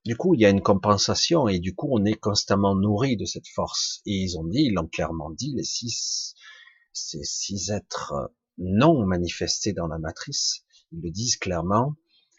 du 0.05 0.17
coup, 0.17 0.35
il 0.35 0.41
y 0.41 0.45
a 0.45 0.51
une 0.51 0.61
compensation 0.61 1.47
et 1.47 1.61
du 1.61 1.73
coup, 1.73 1.87
on 1.93 2.05
est 2.05 2.19
constamment 2.19 2.75
nourri 2.75 3.17
de 3.17 3.27
cette 3.27 3.47
force. 3.47 4.01
Et 4.05 4.15
ils 4.15 4.37
ont 4.37 4.45
dit, 4.45 4.65
ils 4.65 4.75
l'ont 4.75 4.89
clairement 4.89 5.31
dit, 5.31 5.55
les 5.57 5.63
six, 5.63 6.35
ces 6.93 7.23
six 7.23 7.71
êtres 7.71 8.33
non 8.57 9.07
manifestés 9.07 9.73
dans 9.73 9.87
la 9.87 10.01
matrice, 10.01 10.65
ils 10.91 11.01
le 11.01 11.13
disent 11.13 11.37
clairement. 11.37 11.95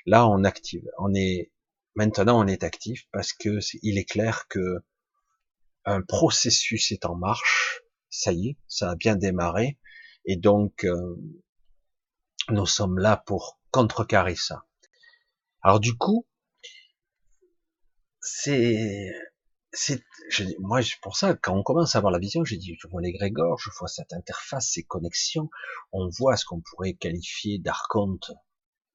Là, 0.05 0.27
on 0.27 0.43
active, 0.43 0.83
on 0.97 1.13
est 1.15 1.53
Maintenant, 1.95 2.39
on 2.43 2.47
est 2.47 2.63
actif 2.63 3.07
parce 3.11 3.33
que 3.33 3.59
il 3.81 3.97
est 3.97 4.09
clair 4.09 4.47
que 4.47 4.83
un 5.85 6.01
processus 6.01 6.91
est 6.91 7.05
en 7.05 7.15
marche. 7.15 7.81
Ça 8.09 8.31
y 8.31 8.49
est, 8.49 8.57
ça 8.67 8.91
a 8.91 8.95
bien 8.95 9.15
démarré, 9.15 9.77
et 10.25 10.35
donc 10.35 10.83
euh, 10.83 11.15
nous 12.49 12.65
sommes 12.65 12.97
là 12.97 13.17
pour 13.17 13.59
contrecarrer 13.71 14.35
ça. 14.35 14.65
Alors 15.61 15.79
du 15.79 15.95
coup, 15.95 16.25
c'est 18.21 19.11
c'est 19.71 20.03
moi 20.59 20.81
pour 21.01 21.15
ça 21.15 21.35
quand 21.35 21.55
on 21.55 21.63
commence 21.63 21.95
à 21.95 21.99
avoir 21.99 22.11
la 22.11 22.19
vision 22.19 22.43
j'ai 22.43 22.57
dit 22.57 22.75
je 22.79 22.87
vois 22.87 23.01
les 23.01 23.11
grégores 23.11 23.59
je 23.59 23.69
vois 23.77 23.87
cette 23.87 24.13
interface 24.13 24.71
ces 24.71 24.83
connexions 24.83 25.49
on 25.91 26.09
voit 26.09 26.37
ce 26.37 26.45
qu'on 26.45 26.61
pourrait 26.61 26.93
qualifier 26.93 27.59
d'archonte 27.59 28.31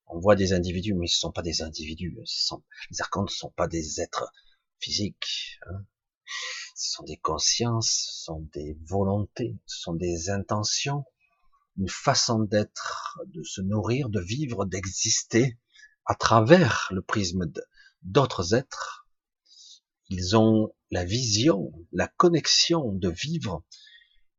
on 0.06 0.18
voit 0.18 0.36
des 0.36 0.52
individus, 0.52 0.94
mais 0.94 1.06
ce 1.06 1.18
sont 1.18 1.32
pas 1.32 1.42
des 1.42 1.62
individus. 1.62 2.16
Sont, 2.24 2.62
les 2.90 3.00
archontes 3.00 3.30
ne 3.30 3.34
sont 3.34 3.50
pas 3.50 3.68
des 3.68 4.00
êtres 4.00 4.30
physiques. 4.78 5.58
Hein. 5.66 5.84
Ce 6.76 6.92
sont 6.92 7.04
des 7.04 7.16
consciences, 7.16 7.90
ce 7.90 8.24
sont 8.24 8.48
des 8.52 8.76
volontés, 8.86 9.58
ce 9.66 9.80
sont 9.80 9.94
des 9.94 10.30
intentions, 10.30 11.04
une 11.76 11.88
façon 11.88 12.40
d'être, 12.40 13.20
de 13.26 13.42
se 13.42 13.60
nourrir, 13.60 14.08
de 14.08 14.20
vivre, 14.20 14.64
d'exister 14.64 15.58
à 16.06 16.14
travers 16.14 16.88
le 16.92 17.02
prisme 17.02 17.50
d'autres 18.02 18.54
êtres. 18.54 19.08
Ils 20.08 20.36
ont 20.36 20.74
la 20.90 21.04
vision, 21.04 21.72
la 21.92 22.08
connexion 22.08 22.92
de 22.92 23.08
vivre 23.08 23.64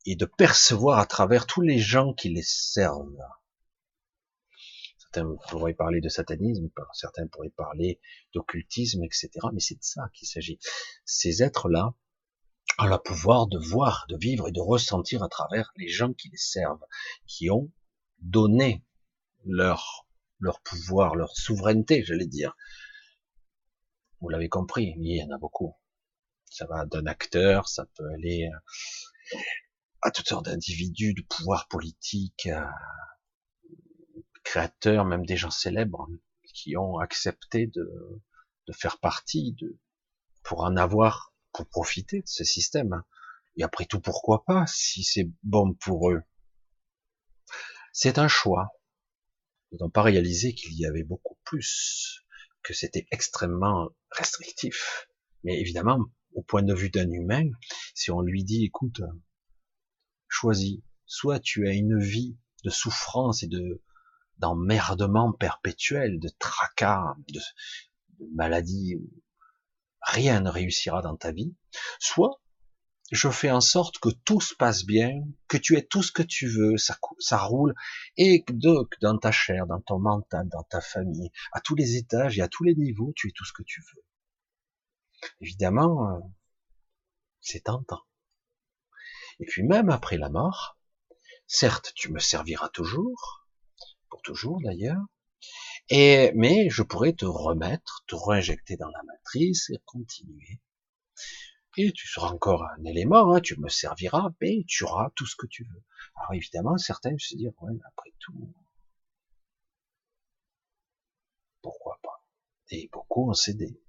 et 0.05 0.15
de 0.15 0.25
percevoir 0.25 0.99
à 0.99 1.05
travers 1.05 1.47
tous 1.47 1.61
les 1.61 1.79
gens 1.79 2.13
qui 2.13 2.29
les 2.29 2.43
servent 2.43 3.17
certains 5.15 5.35
pourraient 5.49 5.73
parler 5.73 6.01
de 6.01 6.09
satanisme, 6.09 6.69
certains 6.93 7.27
pourraient 7.27 7.49
parler 7.49 7.99
d'occultisme, 8.33 9.03
etc. 9.03 9.29
Mais 9.53 9.59
c'est 9.59 9.75
de 9.75 9.83
ça 9.83 10.09
qu'il 10.13 10.27
s'agit. 10.27 10.59
Ces 11.05 11.41
êtres-là 11.41 11.93
ont 12.79 12.85
le 12.85 12.97
pouvoir 12.97 13.47
de 13.47 13.57
voir, 13.57 14.05
de 14.09 14.17
vivre 14.17 14.49
et 14.49 14.51
de 14.51 14.59
ressentir 14.59 15.23
à 15.23 15.29
travers 15.29 15.71
les 15.77 15.87
gens 15.87 16.11
qui 16.13 16.29
les 16.29 16.37
servent, 16.37 16.83
qui 17.27 17.49
ont 17.49 17.71
donné 18.19 18.83
leur, 19.45 20.05
pouvoir, 20.63 21.15
leur 21.15 21.35
souveraineté, 21.37 22.03
j'allais 22.03 22.27
dire. 22.27 22.55
Vous 24.19 24.29
l'avez 24.29 24.49
compris, 24.49 24.95
il 24.97 25.15
y 25.15 25.23
en 25.23 25.33
a 25.33 25.37
beaucoup. 25.37 25.75
Ça 26.45 26.65
va 26.65 26.85
d'un 26.85 27.05
acteur, 27.05 27.69
ça 27.69 27.85
peut 27.95 28.09
aller 28.13 28.49
à 30.01 30.11
toutes 30.11 30.27
sortes 30.27 30.45
d'individus, 30.45 31.13
de 31.13 31.21
pouvoir 31.21 31.67
politique, 31.67 32.49
créateurs, 34.45 35.03
même 35.03 35.25
des 35.25 35.35
gens 35.35 35.51
célèbres, 35.51 36.07
qui 36.53 36.77
ont 36.77 36.99
accepté 36.99 37.67
de, 37.67 37.91
de 38.67 38.73
faire 38.73 38.99
partie 38.99 39.51
de, 39.59 39.77
pour 40.43 40.61
en 40.61 40.77
avoir, 40.77 41.33
pour 41.51 41.67
profiter 41.67 42.21
de 42.21 42.27
ce 42.27 42.45
système. 42.45 43.03
Et 43.57 43.63
après 43.63 43.85
tout, 43.85 43.99
pourquoi 43.99 44.45
pas, 44.45 44.65
si 44.67 45.03
c'est 45.03 45.29
bon 45.43 45.73
pour 45.73 46.11
eux. 46.11 46.21
C'est 47.91 48.17
un 48.17 48.27
choix. 48.27 48.69
Ils 49.71 49.79
n'ont 49.81 49.89
pas 49.89 50.03
réalisé 50.03 50.53
qu'il 50.53 50.73
y 50.73 50.85
avait 50.85 51.03
beaucoup 51.03 51.37
plus, 51.43 52.23
que 52.63 52.73
c'était 52.73 53.07
extrêmement 53.11 53.89
restrictif. 54.11 55.07
Mais 55.43 55.59
évidemment, 55.59 55.99
au 56.33 56.43
point 56.43 56.63
de 56.63 56.73
vue 56.73 56.89
d'un 56.89 57.09
humain, 57.09 57.49
si 57.93 58.11
on 58.11 58.21
lui 58.21 58.43
dit, 58.43 58.65
écoute, 58.65 59.01
choisis, 60.27 60.79
soit 61.05 61.39
tu 61.39 61.67
as 61.67 61.73
une 61.73 61.99
vie 61.99 62.37
de 62.63 62.69
souffrance 62.69 63.43
et 63.43 63.47
de, 63.47 63.81
d'emmerdement 64.37 65.31
perpétuel, 65.31 66.19
de 66.19 66.29
tracas, 66.39 67.15
de, 67.29 67.39
de 68.19 68.25
maladie, 68.33 68.95
rien 70.01 70.41
ne 70.41 70.49
réussira 70.49 71.01
dans 71.01 71.15
ta 71.15 71.31
vie, 71.31 71.55
soit 71.99 72.41
je 73.11 73.29
fais 73.29 73.51
en 73.51 73.61
sorte 73.61 73.99
que 73.99 74.09
tout 74.09 74.41
se 74.41 74.55
passe 74.55 74.83
bien, 74.83 75.11
que 75.47 75.57
tu 75.57 75.77
aies 75.77 75.85
tout 75.85 76.01
ce 76.01 76.11
que 76.11 76.23
tu 76.23 76.47
veux, 76.47 76.77
ça, 76.77 76.97
ça 77.19 77.37
roule, 77.37 77.75
et 78.17 78.43
donc 78.49 78.95
dans 79.01 79.17
ta 79.17 79.31
chair, 79.31 79.67
dans 79.67 79.81
ton 79.81 79.99
mental, 79.99 80.47
dans 80.49 80.63
ta 80.63 80.81
famille, 80.81 81.31
à 81.51 81.61
tous 81.61 81.75
les 81.75 81.97
étages 81.97 82.39
et 82.39 82.41
à 82.41 82.47
tous 82.47 82.63
les 82.63 82.75
niveaux, 82.75 83.13
tu 83.15 83.29
es 83.29 83.31
tout 83.31 83.45
ce 83.45 83.53
que 83.53 83.63
tu 83.63 83.81
veux. 83.81 84.03
Évidemment, 85.41 86.09
euh, 86.09 86.19
c'est 87.41 87.65
tentant. 87.65 88.01
Et 89.39 89.45
puis 89.45 89.63
même 89.63 89.89
après 89.89 90.17
la 90.17 90.29
mort, 90.29 90.77
certes, 91.45 91.91
tu 91.95 92.11
me 92.11 92.19
serviras 92.19 92.69
toujours, 92.69 93.44
toujours 94.23 94.61
d'ailleurs. 94.61 95.01
Et 95.89 96.31
mais 96.35 96.69
je 96.69 96.83
pourrais 96.83 97.13
te 97.13 97.25
remettre, 97.25 98.03
te 98.07 98.15
réinjecter 98.15 98.77
dans 98.77 98.89
la 98.89 99.03
matrice 99.03 99.69
et 99.69 99.79
continuer. 99.85 100.59
Et 101.77 101.91
tu 101.91 102.07
seras 102.07 102.29
encore 102.29 102.63
un 102.63 102.83
élément, 102.85 103.33
hein, 103.33 103.41
tu 103.41 103.59
me 103.59 103.69
serviras, 103.69 104.29
mais 104.41 104.63
tu 104.67 104.85
auras 104.85 105.09
tout 105.15 105.25
ce 105.25 105.35
que 105.35 105.47
tu 105.47 105.63
veux. 105.65 105.83
Alors 106.15 106.33
évidemment, 106.33 106.77
certains 106.77 107.17
se 107.17 107.35
disent, 107.35 107.51
ouais, 107.61 107.73
après 107.85 108.13
tout, 108.19 108.53
pourquoi 111.61 111.99
pas? 112.01 112.23
Et 112.69 112.89
beaucoup 112.91 113.29
ont 113.29 113.33
cédé. 113.33 113.79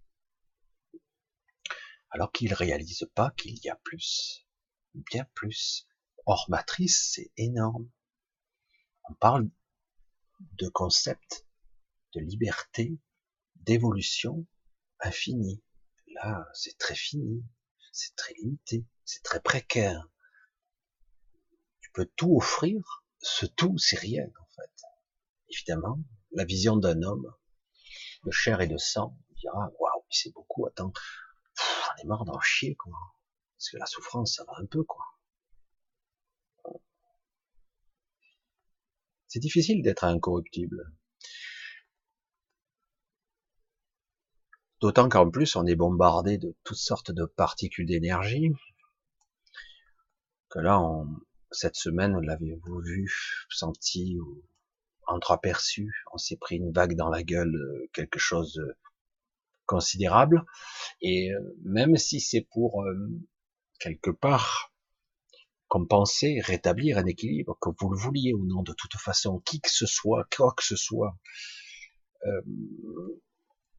Alors 2.11 2.33
qu'ils 2.33 2.55
réalisent 2.55 3.09
pas 3.14 3.31
qu'il 3.37 3.59
y 3.64 3.68
a 3.68 3.76
plus, 3.76 4.46
bien 4.94 5.26
plus 5.35 5.87
hors 6.26 6.46
matrice, 6.48 7.12
c'est 7.14 7.31
énorme. 7.37 7.88
On 9.09 9.14
parle 9.14 9.48
de 10.40 10.68
concept 10.68 11.46
de 12.14 12.20
liberté, 12.20 12.99
d'évolution 13.57 14.46
infinie. 15.01 15.62
Là, 16.09 16.46
c'est 16.55 16.79
très 16.79 16.94
fini, 16.94 17.44
c'est 17.92 18.14
très 18.16 18.35
limité, 18.35 18.87
c'est 19.05 19.22
très 19.22 19.40
précaire. 19.40 20.09
Tu 21.81 21.90
peux 21.92 22.07
tout 22.16 22.37
offrir, 22.37 23.05
ce 23.20 23.46
tout, 23.46 23.77
c'est 23.79 23.99
rien 23.99 24.27
en 24.27 24.46
fait. 24.55 24.83
Évidemment, 25.49 25.99
la 26.33 26.44
vision 26.44 26.77
d'un 26.77 27.03
homme 27.03 27.33
de 28.25 28.31
chair 28.31 28.61
et 28.61 28.66
de 28.66 28.77
sang 28.77 29.18
dira 29.37 29.70
waouh, 29.79 30.05
c'est 30.11 30.33
beaucoup. 30.33 30.66
Attends, 30.66 30.92
on 31.59 32.03
est 32.03 32.07
marre 32.07 32.25
d'en 32.25 32.40
chier 32.40 32.75
quoi. 32.77 32.92
Parce 33.57 33.70
que 33.70 33.77
la 33.79 33.87
souffrance, 33.87 34.37
ça 34.37 34.44
va 34.44 34.55
un 34.59 34.66
peu 34.66 34.85
quoi. 34.85 35.05
C'est 39.37 39.40
difficile 39.40 39.83
d'être 39.83 40.05
incorruptible. 40.05 40.94
D'autant 44.81 45.11
qu'en 45.11 45.31
plus, 45.31 45.57
on 45.57 45.66
est 45.66 45.75
bombardé 45.75 46.38
de 46.38 46.57
toutes 46.64 46.79
sortes 46.79 47.11
de 47.11 47.27
particules 47.27 47.85
d'énergie. 47.85 48.55
Que 50.49 50.61
là, 50.61 50.81
cette 51.51 51.77
semaine, 51.77 52.18
l'avez-vous 52.18 52.81
vu, 52.81 53.12
senti 53.51 54.18
ou 54.18 54.42
entreaperçu? 55.07 55.92
On 56.14 56.16
s'est 56.16 56.38
pris 56.38 56.57
une 56.57 56.72
vague 56.72 56.96
dans 56.96 57.11
la 57.11 57.22
gueule, 57.22 57.55
euh, 57.55 57.90
quelque 57.92 58.18
chose 58.18 58.55
de 58.55 58.75
considérable. 59.66 60.46
Et 61.03 61.31
euh, 61.31 61.57
même 61.62 61.99
si 61.99 62.20
c'est 62.20 62.49
pour 62.53 62.85
euh, 62.85 62.96
quelque 63.81 64.11
part 64.11 64.72
compenser, 65.68 66.40
rétablir 66.40 66.98
un 66.98 67.07
équilibre, 67.07 67.59
que 67.61 67.70
vous 67.81 67.90
le 67.90 67.98
vouliez 67.98 68.33
ou 68.35 68.44
non, 68.46 68.62
de 68.62 68.72
toute 68.72 68.96
façon, 68.96 69.40
qui 69.40 69.61
que 69.61 69.70
ce 69.70 69.87
soit, 69.87 70.26
quoi 70.35 70.55
que 70.57 70.64
ce 70.64 70.76
soit, 70.76 71.16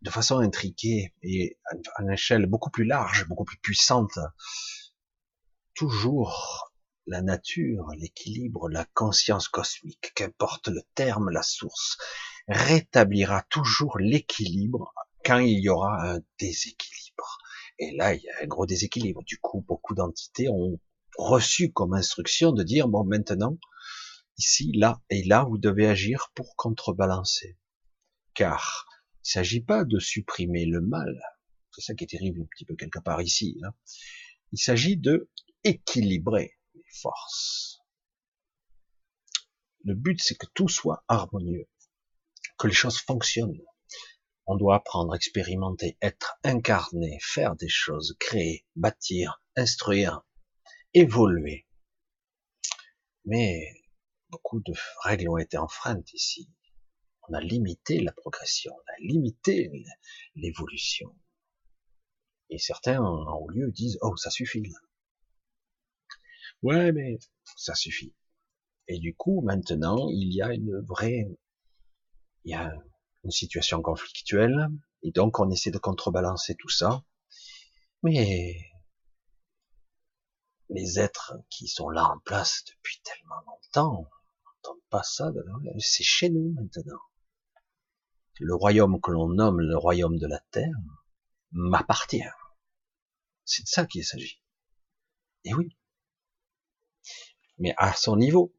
de 0.01 0.09
façon 0.09 0.39
intriquée 0.39 1.13
et 1.23 1.57
à 1.95 2.01
une 2.03 2.11
échelle 2.11 2.45
beaucoup 2.45 2.69
plus 2.69 2.85
large, 2.85 3.27
beaucoup 3.27 3.45
plus 3.45 3.57
puissante, 3.59 4.19
toujours 5.73 6.71
la 7.07 7.21
nature, 7.21 7.87
l'équilibre, 7.97 8.69
la 8.69 8.85
conscience 8.93 9.47
cosmique, 9.47 10.11
qu'importe 10.13 10.67
le 10.67 10.81
terme, 10.93 11.29
la 11.29 11.41
source, 11.41 11.97
rétablira 12.47 13.43
toujours 13.49 13.97
l'équilibre 13.97 14.93
quand 15.23 15.39
il 15.39 15.59
y 15.59 15.69
aura 15.69 16.11
un 16.11 16.19
déséquilibre. 16.39 17.37
Et 17.79 17.95
là, 17.95 18.13
il 18.13 18.21
y 18.21 18.29
a 18.29 18.43
un 18.43 18.47
gros 18.47 18.65
déséquilibre. 18.65 19.23
Du 19.23 19.39
coup, 19.39 19.63
beaucoup 19.67 19.93
d'entités 19.93 20.49
ont 20.49 20.79
reçu 21.17 21.71
comme 21.71 21.93
instruction 21.93 22.51
de 22.51 22.63
dire, 22.63 22.87
bon, 22.87 23.03
maintenant, 23.03 23.57
ici, 24.37 24.71
là 24.73 25.01
et 25.09 25.23
là, 25.23 25.43
vous 25.43 25.57
devez 25.57 25.87
agir 25.87 26.31
pour 26.35 26.55
contrebalancer. 26.55 27.57
Car 28.33 28.87
il 29.25 29.31
s'agit 29.31 29.61
pas 29.61 29.83
de 29.83 29.99
supprimer 29.99 30.65
le 30.65 30.79
mal. 30.79 31.19
C'est 31.71 31.81
ça 31.81 31.95
qui 31.95 32.05
est 32.05 32.07
terrible 32.07 32.41
un 32.41 32.45
petit 32.45 32.65
peu 32.65 32.75
quelque 32.75 32.99
part 32.99 33.21
ici. 33.21 33.59
Hein. 33.63 33.73
Il 34.51 34.59
s'agit 34.59 34.97
de 34.97 35.29
équilibrer 35.63 36.57
les 36.73 36.85
forces. 37.01 37.81
Le 39.83 39.95
but, 39.95 40.21
c'est 40.21 40.35
que 40.35 40.47
tout 40.53 40.69
soit 40.69 41.03
harmonieux, 41.07 41.67
que 42.57 42.67
les 42.67 42.73
choses 42.73 42.99
fonctionnent. 42.99 43.61
On 44.45 44.55
doit 44.55 44.75
apprendre, 44.75 45.13
expérimenter, 45.13 45.97
être 46.01 46.39
incarné, 46.43 47.17
faire 47.21 47.55
des 47.55 47.69
choses, 47.69 48.15
créer, 48.19 48.65
bâtir, 48.75 49.41
instruire, 49.55 50.25
évoluer. 50.99 51.67
Mais 53.25 53.59
beaucoup 54.29 54.59
de 54.61 54.73
règles 55.03 55.29
ont 55.29 55.37
été 55.37 55.57
enfreintes 55.57 56.13
ici 56.13 56.49
on 57.29 57.33
a 57.33 57.41
limité 57.41 57.99
la 57.99 58.11
progression, 58.11 58.73
on 58.73 58.91
a 58.93 58.99
limité 58.99 59.71
l'évolution. 60.35 61.13
Et 62.49 62.57
certains, 62.57 63.01
en 63.01 63.37
haut 63.37 63.49
lieu, 63.49 63.71
disent, 63.71 63.97
oh, 64.01 64.15
ça 64.15 64.29
suffit. 64.29 64.63
Ouais, 66.61 66.91
mais 66.93 67.19
ça 67.57 67.75
suffit. 67.75 68.13
Et 68.87 68.99
du 68.99 69.13
coup, 69.15 69.41
maintenant, 69.41 70.07
il 70.09 70.33
y 70.33 70.41
a 70.41 70.53
une 70.53 70.79
vraie, 70.87 71.27
il 72.45 72.51
y 72.51 72.53
a 72.53 72.73
une 73.25 73.31
situation 73.31 73.81
conflictuelle, 73.81 74.69
et 75.03 75.11
donc 75.11 75.39
on 75.39 75.49
essaie 75.49 75.71
de 75.71 75.77
contrebalancer 75.77 76.55
tout 76.55 76.69
ça. 76.69 77.03
Mais 78.03 78.55
les 80.69 80.99
êtres 80.99 81.33
qui 81.49 81.67
sont 81.67 81.89
là 81.89 82.05
en 82.05 82.19
place 82.19 82.63
depuis 82.65 83.01
tellement 83.03 83.41
longtemps, 83.47 83.99
on 83.99 84.69
n'entend 84.69 84.81
pas 84.89 85.03
ça, 85.03 85.31
c'est 85.79 86.03
chez 86.03 86.29
nous 86.29 86.53
maintenant 86.53 86.99
le 88.39 88.55
royaume 88.55 88.99
que 89.01 89.11
l'on 89.11 89.29
nomme 89.29 89.59
le 89.59 89.77
royaume 89.77 90.17
de 90.17 90.27
la 90.27 90.39
terre 90.51 90.75
m'appartient. 91.51 92.23
C'est 93.45 93.63
de 93.63 93.67
ça 93.67 93.85
qu'il 93.85 94.03
s'agit. 94.03 94.41
Et 95.43 95.53
oui. 95.53 95.75
Mais 97.59 97.73
à 97.77 97.93
son 97.93 98.17
niveau, 98.17 98.53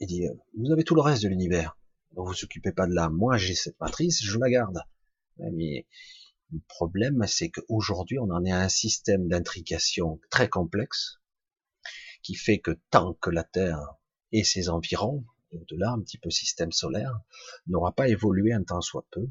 il 0.00 0.06
dit, 0.06 0.26
vous 0.56 0.72
avez 0.72 0.84
tout 0.84 0.94
le 0.94 1.02
reste 1.02 1.22
de 1.22 1.28
l'univers. 1.28 1.76
Ne 2.16 2.22
vous 2.22 2.44
occupez 2.44 2.72
pas 2.72 2.86
de 2.86 2.94
là. 2.94 3.10
Moi, 3.10 3.36
j'ai 3.36 3.54
cette 3.54 3.78
matrice, 3.80 4.22
je 4.22 4.38
la 4.38 4.48
garde. 4.48 4.80
Le 6.50 6.60
problème, 6.68 7.26
c'est 7.26 7.50
qu'aujourd'hui, 7.50 8.18
on 8.18 8.30
en 8.30 8.44
est 8.44 8.52
à 8.52 8.60
un 8.60 8.68
système 8.68 9.28
d'intrication 9.28 10.20
très 10.30 10.48
complexe 10.48 11.20
qui 12.22 12.34
fait 12.34 12.58
que 12.58 12.78
tant 12.90 13.14
que 13.14 13.30
la 13.30 13.44
Terre 13.44 13.80
et 14.32 14.44
ses 14.44 14.68
environs 14.68 15.24
et 15.52 15.56
au-delà, 15.58 15.90
un 15.90 16.00
petit 16.00 16.18
peu 16.18 16.30
système 16.30 16.72
solaire, 16.72 17.20
n'aura 17.66 17.92
pas 17.92 18.08
évolué 18.08 18.52
un 18.52 18.62
temps 18.62 18.80
soit 18.80 19.06
peu, 19.10 19.28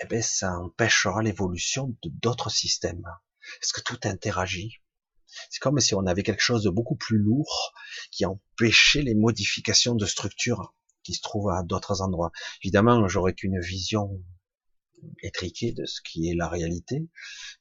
eh 0.00 0.06
ben, 0.06 0.22
ça 0.22 0.58
empêchera 0.58 1.22
l'évolution 1.22 1.96
de 2.02 2.10
d'autres 2.20 2.50
systèmes. 2.50 3.06
Parce 3.60 3.72
que 3.72 3.80
tout 3.80 3.98
interagit? 4.04 4.80
C'est 5.50 5.60
comme 5.60 5.80
si 5.80 5.94
on 5.94 6.06
avait 6.06 6.22
quelque 6.22 6.42
chose 6.42 6.64
de 6.64 6.70
beaucoup 6.70 6.96
plus 6.96 7.18
lourd 7.18 7.72
qui 8.10 8.24
empêchait 8.24 9.02
les 9.02 9.14
modifications 9.14 9.94
de 9.94 10.06
structure 10.06 10.74
qui 11.02 11.14
se 11.14 11.20
trouvent 11.20 11.50
à 11.50 11.62
d'autres 11.62 12.00
endroits. 12.00 12.32
Évidemment, 12.62 13.06
j'aurais 13.06 13.34
qu'une 13.34 13.60
vision 13.60 14.22
étriquée 15.22 15.72
de 15.72 15.84
ce 15.86 16.00
qui 16.02 16.28
est 16.28 16.34
la 16.34 16.48
réalité, 16.48 17.08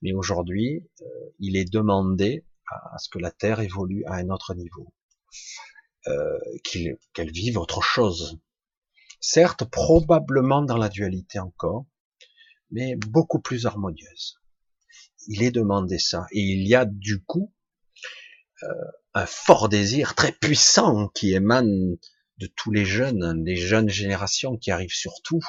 mais 0.02 0.14
aujourd'hui, 0.14 0.88
euh, 1.02 1.06
il 1.40 1.56
est 1.58 1.72
demandé 1.72 2.46
à 2.68 2.98
ce 2.98 3.10
que 3.10 3.20
la 3.20 3.32
Terre 3.32 3.60
évolue 3.60 4.04
à 4.06 4.16
un 4.16 4.30
autre 4.30 4.56
niveau. 4.56 4.92
Euh, 6.08 6.38
qu'elle 7.14 7.32
vive 7.32 7.58
autre 7.58 7.82
chose. 7.82 8.40
Certes, 9.20 9.64
probablement 9.66 10.62
dans 10.62 10.78
la 10.78 10.88
dualité 10.88 11.40
encore, 11.40 11.88
mais 12.70 12.96
beaucoup 12.96 13.40
plus 13.40 13.66
harmonieuse. 13.66 14.40
Il 15.28 15.42
est 15.42 15.50
demandé 15.50 15.98
ça. 15.98 16.28
Et 16.32 16.42
il 16.42 16.68
y 16.68 16.76
a 16.76 16.86
du 16.86 17.24
coup 17.24 17.52
euh, 18.62 18.68
un 19.16 19.26
fort 19.26 19.68
désir 19.68 20.14
très 20.14 20.32
puissant 20.32 21.08
qui 21.08 21.34
émane 21.34 21.98
de 22.38 22.48
tous 22.56 22.70
les 22.70 22.86
jeunes, 22.86 23.44
les 23.44 23.56
jeunes 23.56 23.90
générations 23.90 24.58
qui 24.58 24.70
arrivent 24.70 24.94
surtout, 24.94 25.42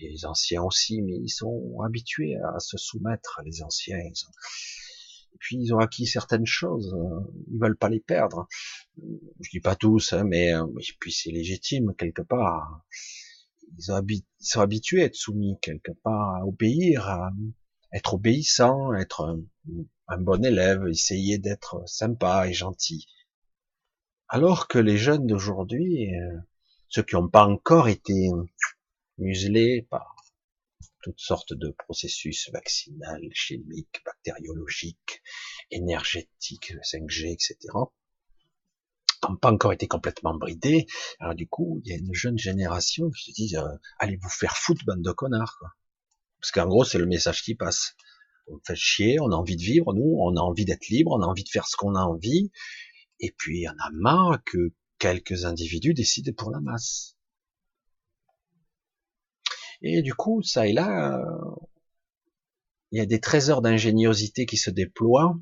les 0.00 0.26
anciens 0.26 0.62
aussi, 0.62 1.02
mais 1.02 1.16
ils 1.16 1.30
sont 1.30 1.80
habitués 1.84 2.36
à 2.36 2.58
se 2.58 2.76
soumettre, 2.76 3.40
les 3.44 3.62
anciens. 3.62 3.98
Ils 3.98 4.14
et 5.34 5.38
puis 5.38 5.56
ils 5.56 5.74
ont 5.74 5.78
acquis 5.78 6.06
certaines 6.06 6.46
choses, 6.46 6.94
euh, 6.94 7.32
ils 7.50 7.58
veulent 7.58 7.76
pas 7.76 7.88
les 7.88 8.00
perdre. 8.00 8.46
Je 8.96 9.50
dis 9.50 9.60
pas 9.60 9.74
tous, 9.74 10.12
hein, 10.12 10.22
mais 10.24 10.54
euh, 10.54 10.66
et 10.78 10.92
puis 11.00 11.12
c'est 11.12 11.30
légitime 11.30 11.92
quelque 11.98 12.22
part. 12.22 12.84
Ils, 13.78 14.22
sont 14.38 14.60
habitués 14.60 15.02
à 15.02 15.06
être 15.06 15.16
soumis 15.16 15.58
quelque 15.60 15.90
part, 16.04 16.36
à 16.36 16.46
obéir, 16.46 17.08
à 17.08 17.32
être 17.92 18.14
obéissant, 18.14 18.94
être 18.94 19.36
un, 20.06 20.18
bon 20.18 20.44
élève, 20.44 20.86
essayer 20.86 21.38
d'être 21.38 21.82
sympa 21.86 22.48
et 22.48 22.52
gentil. 22.52 23.06
Alors 24.28 24.68
que 24.68 24.78
les 24.78 24.98
jeunes 24.98 25.26
d'aujourd'hui, 25.26 26.14
euh, 26.14 26.38
ceux 26.88 27.02
qui 27.02 27.16
n'ont 27.16 27.28
pas 27.28 27.44
encore 27.44 27.88
été 27.88 28.30
muselés 29.18 29.86
par 29.90 30.16
toutes 31.02 31.20
sortes 31.20 31.52
de 31.52 31.70
processus 31.70 32.50
vaccinal, 32.52 33.20
chimiques, 33.32 34.02
bactériologiques, 34.04 35.22
énergétiques, 35.70 36.72
5G, 36.82 37.32
etc., 37.32 37.56
n'ont 39.28 39.36
pas 39.36 39.50
encore 39.50 39.72
été 39.72 39.86
complètement 39.86 40.34
bridés. 40.34 40.86
Alors 41.20 41.34
du 41.34 41.46
coup, 41.46 41.80
il 41.84 41.90
y 41.90 41.94
a 41.94 41.98
une 41.98 42.14
jeune 42.14 42.38
génération 42.38 43.10
qui 43.10 43.30
se 43.30 43.34
dit 43.34 43.56
euh, 43.56 43.76
allez 43.98 44.16
vous 44.16 44.28
faire 44.28 44.56
foutre, 44.56 44.84
bande 44.86 45.02
de 45.02 45.12
connards. 45.12 45.56
Quoi. 45.58 45.70
Parce 46.40 46.52
qu'en 46.52 46.66
gros, 46.66 46.84
c'est 46.84 46.98
le 46.98 47.06
message 47.06 47.42
qui 47.42 47.54
passe. 47.54 47.94
On 48.46 48.58
fait 48.66 48.76
chier, 48.76 49.20
on 49.20 49.30
a 49.30 49.36
envie 49.36 49.56
de 49.56 49.62
vivre, 49.62 49.94
nous, 49.94 50.18
on 50.20 50.36
a 50.36 50.40
envie 50.40 50.66
d'être 50.66 50.88
libre, 50.88 51.12
on 51.12 51.22
a 51.22 51.26
envie 51.26 51.44
de 51.44 51.48
faire 51.48 51.66
ce 51.66 51.76
qu'on 51.76 51.94
a 51.94 52.02
envie. 52.02 52.50
Et 53.20 53.34
puis, 53.36 53.66
on 53.66 53.82
a 53.82 53.90
marre 53.92 54.42
que 54.44 54.74
quelques 54.98 55.46
individus 55.46 55.94
décident 55.94 56.32
pour 56.36 56.50
la 56.50 56.60
masse. 56.60 57.13
Et 59.86 60.00
du 60.00 60.14
coup, 60.14 60.42
ça 60.42 60.66
et 60.66 60.72
là, 60.72 61.18
euh, 61.18 61.56
il 62.90 62.98
y 62.98 63.02
a 63.02 63.06
des 63.06 63.20
trésors 63.20 63.60
d'ingéniosité 63.60 64.46
qui 64.46 64.56
se 64.56 64.70
déploient. 64.70 65.38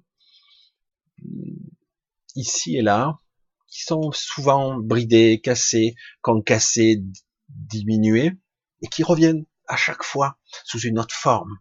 ici 2.35 2.77
et 2.77 2.83
là, 2.83 3.21
qui 3.69 3.83
sont 3.85 4.11
souvent 4.11 4.81
bridés, 4.81 5.41
cassés, 5.41 5.95
concassés, 6.23 7.05
diminués, 7.51 8.33
et 8.81 8.89
qui 8.89 9.05
reviennent 9.05 9.47
à 9.69 9.77
chaque 9.77 10.03
fois 10.03 10.41
sous 10.65 10.81
une 10.81 10.99
autre 10.99 11.15
forme. 11.15 11.59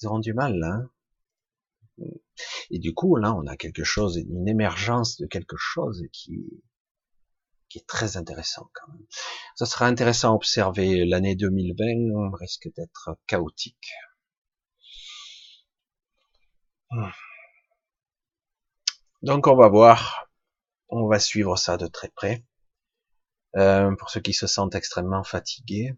Ils 0.00 0.08
auront 0.08 0.18
du 0.18 0.34
mal, 0.34 0.58
là. 0.58 0.80
Hein. 2.00 2.06
Et 2.70 2.80
du 2.80 2.94
coup, 2.94 3.14
là, 3.14 3.32
on 3.32 3.46
a 3.46 3.56
quelque 3.56 3.84
chose, 3.84 4.16
une 4.16 4.48
émergence 4.48 5.18
de 5.18 5.26
quelque 5.26 5.56
chose 5.56 6.02
qui, 6.12 6.64
qui 7.72 7.78
est 7.78 7.86
très 7.86 8.18
intéressant 8.18 8.70
quand 8.74 8.92
même. 8.92 9.06
Ça 9.56 9.64
sera 9.64 9.86
intéressant 9.86 10.32
à 10.32 10.34
observer. 10.34 11.06
L'année 11.06 11.34
2020 11.34 12.36
risque 12.38 12.68
d'être 12.76 13.16
chaotique. 13.26 13.92
Hmm. 16.90 17.08
Donc 19.22 19.46
on 19.46 19.56
va 19.56 19.68
voir, 19.68 20.28
on 20.90 21.08
va 21.08 21.18
suivre 21.18 21.56
ça 21.56 21.78
de 21.78 21.86
très 21.86 22.10
près. 22.10 22.44
Euh, 23.56 23.94
pour 23.96 24.10
ceux 24.10 24.20
qui 24.20 24.34
se 24.34 24.46
sentent 24.46 24.74
extrêmement 24.74 25.24
fatigués, 25.24 25.96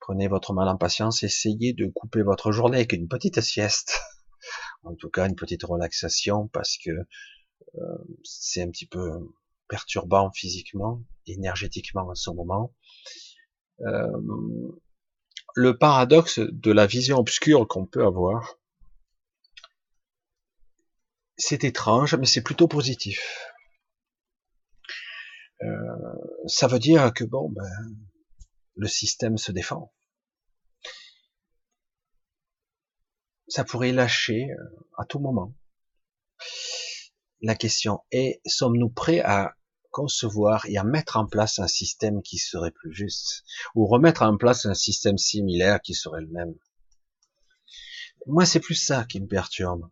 prenez 0.00 0.28
votre 0.28 0.52
mal 0.52 0.68
en 0.68 0.76
patience, 0.76 1.22
essayez 1.22 1.72
de 1.72 1.86
couper 1.86 2.22
votre 2.22 2.52
journée 2.52 2.78
avec 2.78 2.92
une 2.92 3.08
petite 3.08 3.40
sieste, 3.40 3.98
en 4.82 4.94
tout 4.94 5.08
cas 5.08 5.26
une 5.26 5.36
petite 5.36 5.64
relaxation, 5.64 6.48
parce 6.48 6.76
que 6.76 6.90
euh, 6.90 7.98
c'est 8.24 8.62
un 8.62 8.70
petit 8.70 8.86
peu 8.86 9.20
perturbant 9.72 10.30
physiquement, 10.32 11.02
énergétiquement 11.26 12.06
en 12.06 12.14
ce 12.14 12.28
moment. 12.28 12.74
Euh, 13.80 14.06
le 15.54 15.78
paradoxe 15.78 16.40
de 16.40 16.70
la 16.70 16.86
vision 16.86 17.16
obscure 17.16 17.66
qu'on 17.66 17.86
peut 17.86 18.04
avoir, 18.04 18.58
c'est 21.38 21.64
étrange, 21.64 22.14
mais 22.16 22.26
c'est 22.26 22.42
plutôt 22.42 22.68
positif. 22.68 23.48
Euh, 25.62 25.66
ça 26.48 26.66
veut 26.66 26.78
dire 26.78 27.10
que 27.14 27.24
bon, 27.24 27.48
ben, 27.48 27.96
le 28.76 28.88
système 28.88 29.38
se 29.38 29.52
défend. 29.52 29.90
Ça 33.48 33.64
pourrait 33.64 33.92
lâcher 33.92 34.50
euh, 34.50 34.86
à 34.98 35.06
tout 35.06 35.18
moment. 35.18 35.54
La 37.40 37.54
question 37.54 38.00
est, 38.10 38.42
sommes-nous 38.44 38.90
prêts 38.90 39.20
à 39.20 39.56
concevoir 39.92 40.66
et 40.66 40.76
à 40.76 40.84
mettre 40.84 41.16
en 41.16 41.26
place 41.26 41.60
un 41.60 41.68
système 41.68 42.22
qui 42.22 42.38
serait 42.38 42.72
plus 42.72 42.92
juste, 42.92 43.44
ou 43.76 43.86
remettre 43.86 44.22
en 44.22 44.36
place 44.36 44.66
un 44.66 44.74
système 44.74 45.18
similaire 45.18 45.80
qui 45.80 45.94
serait 45.94 46.22
le 46.22 46.28
même 46.28 46.54
Moi, 48.26 48.44
c'est 48.44 48.60
plus 48.60 48.74
ça 48.74 49.04
qui 49.04 49.20
me 49.20 49.28
perturbe. 49.28 49.88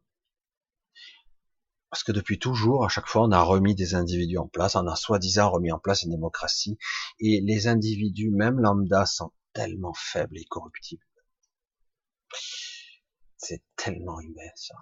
Parce 1.91 2.05
que 2.05 2.13
depuis 2.13 2.39
toujours, 2.39 2.85
à 2.85 2.89
chaque 2.89 3.09
fois, 3.09 3.23
on 3.23 3.33
a 3.33 3.43
remis 3.43 3.75
des 3.75 3.95
individus 3.95 4.39
en 4.39 4.49
place, 4.49 4.77
on 4.77 4.87
a 4.87 4.97
soi-disant 4.97 5.51
remis 5.51 5.73
en 5.73 5.79
place 5.79 6.03
une 6.03 6.11
démocratie, 6.11 6.79
et 7.19 7.41
les 7.41 7.67
individus, 7.67 8.31
même 8.31 8.61
lambda, 8.61 9.07
sont 9.07 9.33
tellement 9.53 9.95
faibles 9.95 10.39
et 10.39 10.45
corruptibles. 10.45 11.05
C'est 13.37 13.63
tellement 13.77 14.21
humain, 14.21 14.51
ça. 14.55 14.75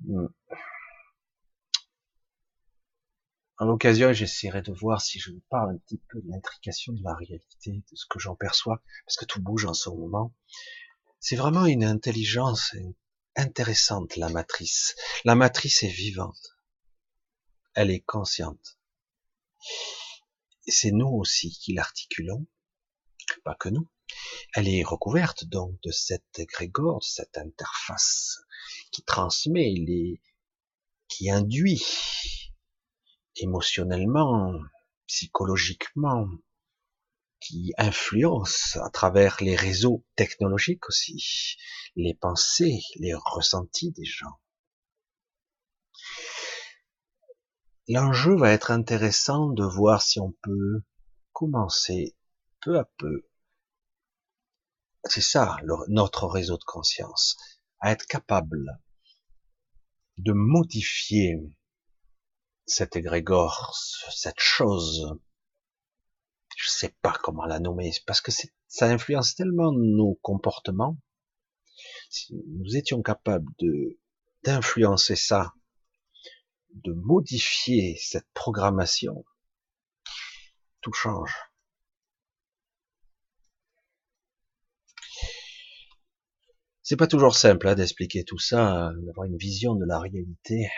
Hmm. 0.00 0.26
À 3.60 3.66
l'occasion, 3.66 4.10
j'essaierai 4.14 4.62
de 4.62 4.72
voir 4.72 5.02
si 5.02 5.18
je 5.20 5.32
parle 5.50 5.74
un 5.74 5.76
petit 5.76 6.00
peu 6.08 6.22
de 6.22 6.30
l'intrication 6.30 6.94
de 6.94 7.04
la 7.04 7.14
réalité, 7.14 7.72
de 7.72 7.94
ce 7.94 8.06
que 8.08 8.18
j'en 8.18 8.34
perçois, 8.34 8.82
parce 9.04 9.18
que 9.18 9.26
tout 9.26 9.42
bouge 9.42 9.66
en 9.66 9.74
ce 9.74 9.90
moment. 9.90 10.34
C'est 11.18 11.36
vraiment 11.36 11.66
une 11.66 11.84
intelligence, 11.84 12.74
intéressante, 13.36 14.16
la 14.16 14.30
matrice. 14.30 14.96
La 15.26 15.34
matrice 15.34 15.82
est 15.82 15.90
vivante. 15.90 16.56
Elle 17.74 17.90
est 17.90 18.00
consciente. 18.00 18.78
C'est 20.66 20.90
nous 20.90 21.08
aussi 21.08 21.50
qui 21.50 21.74
l'articulons, 21.74 22.46
pas 23.44 23.56
que 23.56 23.68
nous. 23.68 23.90
Elle 24.54 24.68
est 24.68 24.82
recouverte 24.82 25.44
donc 25.44 25.78
de 25.82 25.90
cette 25.90 26.38
égrégore, 26.38 27.00
de 27.00 27.04
cette 27.04 27.36
interface 27.36 28.38
qui 28.90 29.02
transmet, 29.02 29.74
les, 29.76 30.22
qui 31.08 31.28
induit 31.28 31.84
émotionnellement, 33.36 34.54
psychologiquement, 35.06 36.28
qui 37.40 37.72
influence 37.78 38.76
à 38.76 38.90
travers 38.90 39.38
les 39.40 39.56
réseaux 39.56 40.04
technologiques 40.14 40.88
aussi, 40.88 41.56
les 41.96 42.14
pensées, 42.14 42.80
les 42.96 43.14
ressentis 43.14 43.92
des 43.92 44.04
gens. 44.04 44.38
L'enjeu 47.88 48.36
va 48.36 48.52
être 48.52 48.70
intéressant 48.70 49.48
de 49.48 49.64
voir 49.64 50.02
si 50.02 50.20
on 50.20 50.32
peut 50.42 50.82
commencer 51.32 52.16
peu 52.60 52.78
à 52.78 52.84
peu, 52.98 53.26
c'est 55.04 55.22
ça 55.22 55.56
notre 55.88 56.26
réseau 56.26 56.58
de 56.58 56.64
conscience, 56.64 57.36
à 57.80 57.90
être 57.90 58.06
capable 58.06 58.78
de 60.18 60.32
modifier 60.32 61.40
cet 62.70 62.96
égrégore, 62.96 63.74
cette 64.10 64.40
chose 64.40 65.06
je 66.60 66.68
sais 66.68 66.94
pas 67.00 67.14
comment 67.22 67.46
la 67.46 67.58
nommer, 67.58 67.90
parce 68.06 68.20
que 68.20 68.32
ça 68.68 68.86
influence 68.86 69.34
tellement 69.34 69.72
nos 69.72 70.18
comportements. 70.22 70.98
Si 72.10 72.34
nous 72.48 72.76
étions 72.76 73.02
capables 73.02 73.50
de 73.58 73.98
d'influencer 74.44 75.16
ça, 75.16 75.52
de 76.72 76.92
modifier 76.92 77.96
cette 78.00 78.28
programmation, 78.32 79.24
tout 80.80 80.92
change. 80.92 81.34
C'est 86.82 86.96
pas 86.96 87.06
toujours 87.06 87.36
simple 87.36 87.68
hein, 87.68 87.74
d'expliquer 87.74 88.24
tout 88.24 88.38
ça, 88.38 88.92
d'avoir 89.02 89.26
une 89.26 89.36
vision 89.36 89.74
de 89.74 89.84
la 89.84 89.98
réalité 89.98 90.68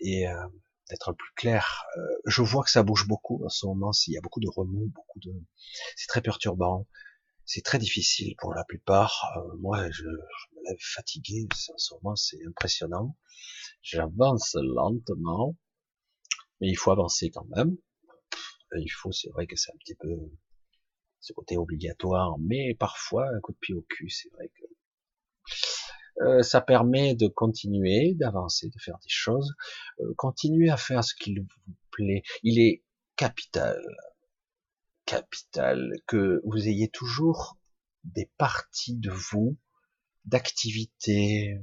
et 0.00 0.28
euh, 0.28 0.48
d'être 0.92 1.12
plus 1.12 1.32
clair. 1.34 1.84
Euh, 1.96 2.00
je 2.26 2.42
vois 2.42 2.62
que 2.62 2.70
ça 2.70 2.82
bouge 2.82 3.08
beaucoup 3.08 3.42
en 3.44 3.48
ce 3.48 3.66
moment. 3.66 3.90
Il 4.06 4.12
y 4.12 4.18
a 4.18 4.20
beaucoup 4.20 4.40
de 4.40 4.48
remous, 4.48 4.88
beaucoup 4.94 5.20
de. 5.20 5.32
C'est 5.96 6.06
très 6.06 6.20
perturbant. 6.20 6.86
C'est 7.44 7.62
très 7.62 7.78
difficile 7.78 8.34
pour 8.38 8.54
la 8.54 8.64
plupart. 8.64 9.32
Euh, 9.38 9.56
moi, 9.58 9.90
je, 9.90 10.04
me 10.04 10.68
lève 10.68 10.78
fatigué. 10.78 11.48
En 11.50 11.78
ce 11.78 11.94
moment, 11.94 12.14
c'est 12.14 12.38
impressionnant. 12.46 13.16
J'avance 13.82 14.54
lentement, 14.54 15.56
mais 16.60 16.68
il 16.68 16.76
faut 16.76 16.90
avancer 16.90 17.30
quand 17.30 17.46
même. 17.56 17.76
Il 18.76 18.90
faut, 18.90 19.12
c'est 19.12 19.30
vrai 19.30 19.46
que 19.46 19.56
c'est 19.56 19.72
un 19.72 19.78
petit 19.78 19.94
peu 19.94 20.14
ce 21.20 21.32
côté 21.32 21.56
obligatoire, 21.56 22.36
mais 22.38 22.74
parfois 22.74 23.28
un 23.34 23.40
coup 23.40 23.52
de 23.52 23.58
pied 23.58 23.74
au 23.74 23.82
cul, 23.82 24.08
c'est 24.10 24.30
vrai 24.30 24.48
que 24.48 24.64
euh, 26.20 26.42
ça 26.42 26.60
permet 26.60 27.14
de 27.14 27.26
continuer, 27.26 28.14
d'avancer, 28.14 28.68
de 28.68 28.78
faire 28.78 28.98
des 28.98 29.08
choses, 29.08 29.54
euh, 30.00 30.14
continuer 30.16 30.70
à 30.70 30.76
faire 30.76 31.02
ce 31.02 31.14
qu'il 31.14 31.40
vous 31.40 31.74
plaît. 31.90 32.22
Il 32.42 32.60
est 32.60 32.82
capital, 33.16 33.80
capital 35.06 35.92
que 36.06 36.42
vous 36.44 36.68
ayez 36.68 36.88
toujours 36.88 37.56
des 38.04 38.30
parties 38.36 38.96
de 38.96 39.10
vous, 39.10 39.56
d'activités 40.24 41.58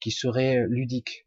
qui 0.00 0.10
seraient 0.10 0.64
ludiques. 0.68 1.26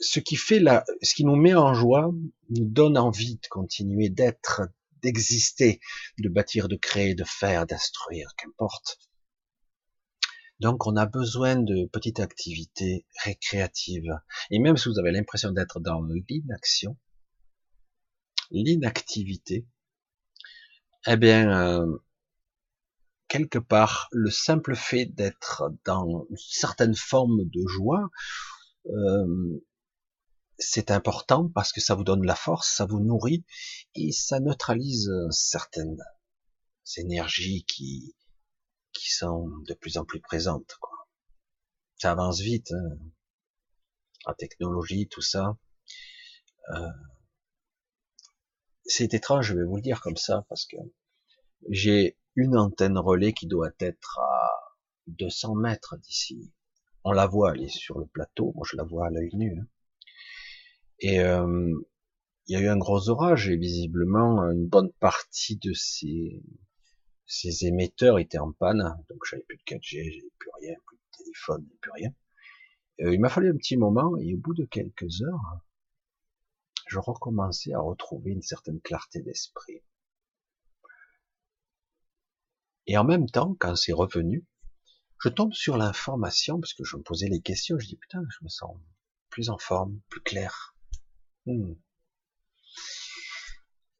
Ce 0.00 0.20
qui 0.20 0.36
fait 0.36 0.58
la, 0.58 0.84
ce 1.02 1.14
qui 1.14 1.24
nous 1.24 1.36
met 1.36 1.54
en 1.54 1.72
joie, 1.72 2.12
nous 2.50 2.64
donne 2.66 2.98
envie 2.98 3.36
de 3.36 3.46
continuer, 3.48 4.10
d'être, 4.10 4.62
d'exister, 5.02 5.80
de 6.18 6.28
bâtir, 6.28 6.68
de 6.68 6.76
créer, 6.76 7.14
de 7.14 7.24
faire, 7.24 7.66
d'instruire, 7.66 8.34
qu'importe. 8.36 8.98
Donc 10.60 10.86
on 10.86 10.96
a 10.96 11.06
besoin 11.06 11.56
de 11.56 11.86
petites 11.86 12.20
activités 12.20 13.06
récréatives. 13.24 14.12
Et 14.50 14.58
même 14.58 14.76
si 14.76 14.88
vous 14.88 14.98
avez 14.98 15.10
l'impression 15.10 15.50
d'être 15.50 15.80
dans 15.80 16.02
l'inaction, 16.02 16.96
l'inactivité, 18.50 19.66
eh 21.06 21.16
bien, 21.16 21.50
euh, 21.50 21.98
quelque 23.28 23.58
part, 23.58 24.08
le 24.12 24.30
simple 24.30 24.74
fait 24.74 25.06
d'être 25.06 25.64
dans 25.84 26.26
une 26.30 26.36
certaine 26.36 26.94
forme 26.94 27.44
de 27.44 27.66
joie, 27.66 28.10
euh, 28.86 29.62
c'est 30.58 30.90
important 30.90 31.48
parce 31.48 31.72
que 31.72 31.80
ça 31.80 31.94
vous 31.94 32.04
donne 32.04 32.24
la 32.24 32.36
force, 32.36 32.74
ça 32.76 32.86
vous 32.86 33.00
nourrit 33.00 33.44
et 33.94 34.12
ça 34.12 34.40
neutralise 34.40 35.10
certaines 35.30 35.98
énergies 36.96 37.64
qui, 37.64 38.14
qui 38.94 39.12
sont 39.12 39.48
de 39.66 39.74
plus 39.74 39.98
en 39.98 40.04
plus 40.04 40.20
présentes. 40.20 40.76
Quoi. 40.80 41.08
Ça 41.96 42.12
avance 42.12 42.40
vite, 42.40 42.72
hein. 42.72 42.98
la 44.26 44.34
technologie, 44.34 45.08
tout 45.08 45.20
ça. 45.20 45.58
Euh, 46.70 46.88
c'est 48.86 49.14
étrange, 49.14 49.48
je 49.48 49.54
vais 49.54 49.64
vous 49.64 49.76
le 49.76 49.82
dire 49.82 50.00
comme 50.00 50.16
ça, 50.16 50.44
parce 50.48 50.66
que 50.66 50.76
j'ai 51.70 52.18
une 52.36 52.56
antenne 52.56 52.98
relais 52.98 53.32
qui 53.32 53.46
doit 53.46 53.70
être 53.80 54.18
à 54.18 54.76
200 55.08 55.54
mètres 55.56 55.96
d'ici. 55.98 56.52
on 57.04 57.12
la 57.12 57.26
voit, 57.26 57.54
elle 57.54 57.64
est 57.64 57.68
sur 57.68 57.98
le 57.98 58.06
plateau, 58.06 58.52
moi 58.54 58.66
je 58.70 58.76
la 58.76 58.84
vois 58.84 59.06
à 59.06 59.10
l'œil 59.10 59.30
nu. 59.34 59.58
Hein. 59.58 59.66
Et 61.00 61.20
euh, 61.20 61.74
il 62.46 62.52
y 62.52 62.56
a 62.56 62.60
eu 62.60 62.68
un 62.68 62.76
gros 62.76 63.08
orage 63.08 63.48
et 63.48 63.56
visiblement 63.56 64.42
une 64.50 64.66
bonne 64.66 64.92
partie 65.00 65.56
de 65.56 65.72
ces, 65.72 66.42
ces 67.34 67.66
émetteurs 67.66 68.18
étaient 68.18 68.38
en 68.38 68.52
panne, 68.52 68.96
donc 69.08 69.24
j'avais 69.28 69.42
plus 69.42 69.56
de 69.56 69.62
4G, 69.62 70.12
j'avais 70.12 70.32
plus 70.38 70.50
rien, 70.60 70.74
plus 70.86 70.96
de 70.96 71.16
téléphone, 71.16 71.68
plus 71.80 71.90
rien. 71.92 72.14
Euh, 73.00 73.12
il 73.12 73.20
m'a 73.20 73.28
fallu 73.28 73.50
un 73.50 73.56
petit 73.56 73.76
moment 73.76 74.16
et 74.18 74.34
au 74.34 74.38
bout 74.38 74.54
de 74.54 74.64
quelques 74.64 75.22
heures, 75.22 75.60
je 76.86 76.98
recommençais 76.98 77.72
à 77.72 77.80
retrouver 77.80 78.30
une 78.30 78.42
certaine 78.42 78.80
clarté 78.80 79.20
d'esprit. 79.20 79.82
Et 82.86 82.96
en 82.96 83.04
même 83.04 83.28
temps, 83.28 83.56
quand 83.58 83.74
c'est 83.74 83.92
revenu, 83.92 84.46
je 85.18 85.28
tombe 85.28 85.54
sur 85.54 85.76
l'information, 85.76 86.60
parce 86.60 86.74
que 86.74 86.84
je 86.84 86.96
me 86.96 87.02
posais 87.02 87.28
les 87.28 87.40
questions, 87.40 87.78
je 87.78 87.86
dis 87.86 87.96
putain, 87.96 88.22
je 88.30 88.44
me 88.44 88.48
sens 88.48 88.76
plus 89.30 89.50
en 89.50 89.58
forme, 89.58 90.00
plus 90.08 90.20
clair. 90.20 90.76
Hmm. 91.46 91.72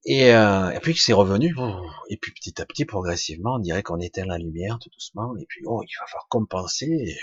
Et, 0.06 0.34
euh, 0.34 0.70
et, 0.70 0.80
puis 0.80 0.94
que 0.94 1.00
c'est 1.00 1.14
revenu, 1.14 1.54
et 2.10 2.16
puis 2.18 2.32
petit 2.32 2.60
à 2.60 2.66
petit, 2.66 2.84
progressivement, 2.84 3.54
on 3.54 3.58
dirait 3.58 3.82
qu'on 3.82 4.00
éteint 4.00 4.26
la 4.26 4.38
lumière 4.38 4.78
tout 4.78 4.90
doucement, 4.90 5.34
et 5.36 5.46
puis 5.46 5.62
oh, 5.66 5.82
il 5.82 5.94
va 5.98 6.06
falloir 6.06 6.28
compenser 6.28 7.16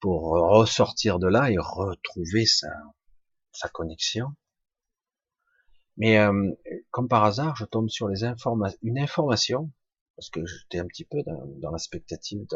pour 0.00 0.32
ressortir 0.32 1.18
de 1.18 1.28
là 1.28 1.50
et 1.50 1.56
retrouver 1.58 2.46
sa, 2.46 2.68
sa 3.52 3.68
connexion. 3.68 4.28
Mais 5.96 6.18
euh, 6.18 6.50
comme 6.90 7.08
par 7.08 7.24
hasard, 7.24 7.56
je 7.56 7.64
tombe 7.64 7.88
sur 7.88 8.08
les 8.08 8.24
informations, 8.24 8.78
une 8.82 8.98
information 8.98 9.70
parce 10.16 10.30
que 10.30 10.44
j'étais 10.46 10.78
un 10.78 10.86
petit 10.86 11.04
peu 11.04 11.22
dans, 11.22 11.44
dans 11.60 11.70
la 11.70 11.78
spectative, 11.78 12.46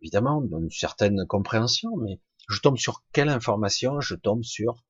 évidemment, 0.00 0.40
d'une 0.40 0.70
certaine 0.70 1.26
compréhension, 1.26 1.96
mais 1.96 2.20
je 2.48 2.60
tombe 2.60 2.78
sur 2.78 3.02
quelle 3.12 3.28
information? 3.28 4.00
Je 4.00 4.14
tombe 4.14 4.42
sur 4.42 4.82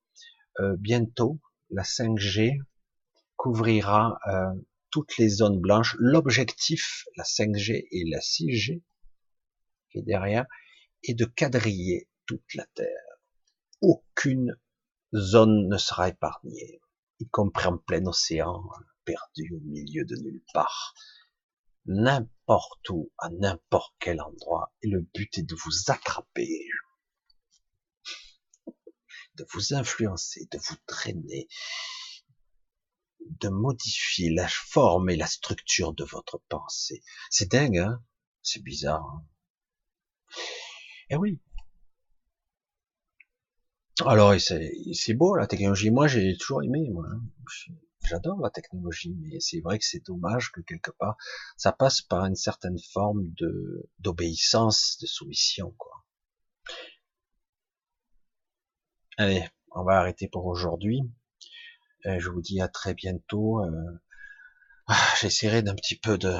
euh, 0.59 0.75
bientôt 0.77 1.39
la 1.71 1.83
5G 1.83 2.57
couvrira 3.35 4.19
euh, 4.27 4.61
toutes 4.89 5.17
les 5.17 5.29
zones 5.29 5.59
blanches. 5.59 5.95
L'objectif, 5.99 7.05
la 7.15 7.23
5G 7.23 7.87
et 7.91 8.09
la 8.09 8.19
6G, 8.19 8.81
qui 9.89 9.97
est 9.99 10.03
derrière, 10.03 10.45
est 11.03 11.13
de 11.13 11.25
quadriller 11.25 12.09
toute 12.25 12.53
la 12.53 12.65
Terre. 12.75 12.87
Aucune 13.81 14.55
zone 15.15 15.67
ne 15.67 15.77
sera 15.77 16.09
épargnée, 16.09 16.81
y 17.19 17.27
compris 17.27 17.67
en 17.67 17.77
plein 17.77 18.05
océan, 18.05 18.63
perdu 19.05 19.51
au 19.55 19.59
milieu 19.61 20.05
de 20.05 20.15
nulle 20.17 20.43
part 20.53 20.93
n'importe 21.85 22.89
où, 22.89 23.11
à 23.17 23.29
n'importe 23.29 23.95
quel 23.99 24.21
endroit, 24.21 24.71
et 24.81 24.87
le 24.87 25.01
but 25.13 25.37
est 25.37 25.43
de 25.43 25.55
vous 25.55 25.91
attraper, 25.91 26.67
de 29.35 29.45
vous 29.51 29.73
influencer, 29.73 30.47
de 30.51 30.57
vous 30.57 30.75
traîner, 30.85 31.47
de 33.19 33.49
modifier 33.49 34.31
la 34.31 34.47
forme 34.47 35.09
et 35.09 35.15
la 35.15 35.27
structure 35.27 35.93
de 35.93 36.03
votre 36.03 36.39
pensée. 36.49 37.01
C'est 37.29 37.51
dingue, 37.51 37.77
hein? 37.77 38.03
C'est 38.41 38.63
bizarre. 38.63 39.03
Hein? 39.05 39.25
Eh 41.09 41.15
oui. 41.15 41.39
Alors, 44.05 44.33
c'est 44.39 45.13
beau 45.13 45.35
la 45.35 45.47
technologie. 45.47 45.91
Moi, 45.91 46.07
j'ai 46.07 46.35
toujours 46.37 46.63
aimé. 46.63 46.89
Hein. 47.05 47.21
J'adore 48.03 48.39
la 48.41 48.49
technologie, 48.49 49.15
mais 49.19 49.39
c'est 49.39 49.61
vrai 49.61 49.77
que 49.77 49.85
c'est 49.85 50.05
dommage 50.05 50.51
que 50.51 50.61
quelque 50.61 50.91
part, 50.91 51.17
ça 51.55 51.71
passe 51.71 52.01
par 52.01 52.25
une 52.25 52.35
certaine 52.35 52.79
forme 52.93 53.31
d'obéissance, 53.99 54.97
de 54.99 55.05
soumission, 55.05 55.71
quoi. 55.77 56.00
Allez, 59.17 59.45
on 59.71 59.83
va 59.83 59.99
arrêter 59.99 60.29
pour 60.29 60.45
aujourd'hui. 60.45 61.01
Euh, 62.05 62.17
je 62.19 62.29
vous 62.29 62.41
dis 62.41 62.61
à 62.61 62.69
très 62.69 62.93
bientôt. 62.93 63.59
Euh, 63.59 64.01
ah, 64.87 65.13
j'essaierai 65.19 65.61
d'un 65.61 65.75
petit 65.75 65.97
peu 65.97 66.17
de, 66.17 66.33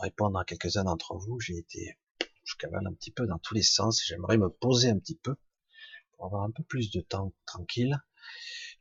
répondre 0.00 0.36
à 0.36 0.44
quelques-uns 0.44 0.82
d'entre 0.82 1.16
vous. 1.16 1.38
J'ai 1.38 1.56
été, 1.56 1.96
je 2.42 2.56
cavale 2.56 2.88
un 2.88 2.92
petit 2.92 3.12
peu 3.12 3.24
dans 3.26 3.38
tous 3.38 3.54
les 3.54 3.62
sens. 3.62 4.02
J'aimerais 4.04 4.36
me 4.36 4.48
poser 4.48 4.90
un 4.90 4.98
petit 4.98 5.14
peu 5.14 5.36
pour 6.12 6.26
avoir 6.26 6.42
un 6.42 6.50
peu 6.50 6.64
plus 6.64 6.90
de 6.90 7.00
temps 7.00 7.32
tranquille. 7.46 8.02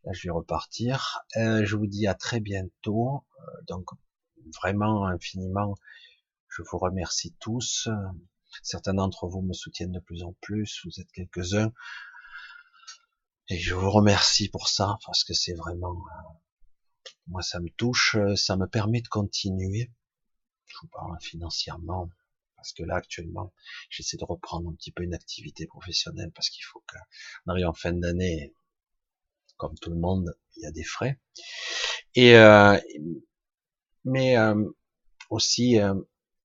Là, 0.04 0.12
je 0.14 0.28
vais 0.28 0.32
repartir. 0.32 1.20
Euh, 1.36 1.64
je 1.64 1.76
vous 1.76 1.88
dis 1.88 2.08
à 2.08 2.16
très 2.16 2.40
bientôt. 2.40 3.24
Donc, 3.68 3.86
vraiment 4.62 5.06
infiniment, 5.06 5.76
je 6.50 6.64
vous 6.64 6.80
remercie 6.80 7.36
tous. 7.40 7.88
Certains 8.64 8.96
d'entre 8.96 9.28
vous 9.28 9.44
me 9.44 9.54
soutiennent 9.54 9.92
de 9.92 10.00
plus 10.00 10.24
en 10.24 10.34
plus. 10.42 10.82
Vous 10.86 11.00
êtes 11.00 11.12
quelques-uns. 11.12 11.72
Et 13.50 13.58
je 13.58 13.74
vous 13.74 13.90
remercie 13.90 14.50
pour 14.50 14.68
ça, 14.68 14.98
parce 15.06 15.24
que 15.24 15.34
c'est 15.34 15.54
vraiment, 15.54 15.96
euh, 15.96 17.10
moi, 17.28 17.42
ça 17.42 17.60
me 17.60 17.70
touche, 17.70 18.18
ça 18.36 18.58
me 18.58 18.68
permet 18.68 19.02
de 19.02 19.08
continuer. 19.08 19.92
Je 20.66 20.76
vous 20.82 20.88
parle 20.90 21.18
financièrement, 21.22 22.10
parce 22.56 22.74
que 22.74 22.84
là, 22.84 22.96
actuellement, 22.96 23.54
j'essaie 23.90 24.18
de 24.18 24.26
reprendre 24.26 24.70
un 24.70 24.74
petit 24.74 24.92
peu 24.92 25.04
une 25.04 25.14
activité 25.14 25.66
professionnelle, 25.66 26.32
parce 26.34 26.50
qu'il 26.50 26.64
faut 26.66 26.84
qu'on 26.90 27.52
arrive 27.52 27.68
en 27.68 27.74
fin 27.74 27.94
d'année 27.94 28.54
comme 29.58 29.76
tout 29.80 29.90
le 29.90 29.98
monde, 29.98 30.34
il 30.56 30.64
y 30.64 30.66
a 30.66 30.72
des 30.72 30.84
frais. 30.84 31.20
Et 32.16 32.36
euh, 32.36 32.78
mais 34.06 34.38
euh, 34.38 34.70
aussi, 35.30 35.80
euh, 35.80 35.94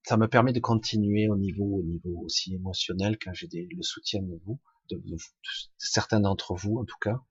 ça 0.03 0.17
me 0.17 0.27
permet 0.27 0.51
de 0.51 0.59
continuer 0.59 1.29
au 1.29 1.37
niveau, 1.37 1.79
au 1.79 1.83
niveau 1.83 2.21
aussi 2.25 2.53
émotionnel 2.55 3.17
quand 3.17 3.33
j'ai 3.33 3.47
le 3.51 3.83
soutien 3.83 4.21
de 4.21 4.39
vous, 4.45 4.59
certains 5.77 6.19
d'entre 6.19 6.55
vous 6.55 6.77
en 6.77 6.85
tout 6.85 6.97
cas, 6.99 7.21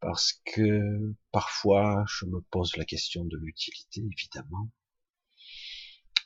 parce 0.00 0.40
que 0.44 1.14
parfois 1.32 2.04
je 2.08 2.26
me 2.26 2.40
pose 2.50 2.76
la 2.76 2.84
question 2.84 3.24
de 3.24 3.36
l'utilité 3.36 4.00
évidemment 4.00 4.70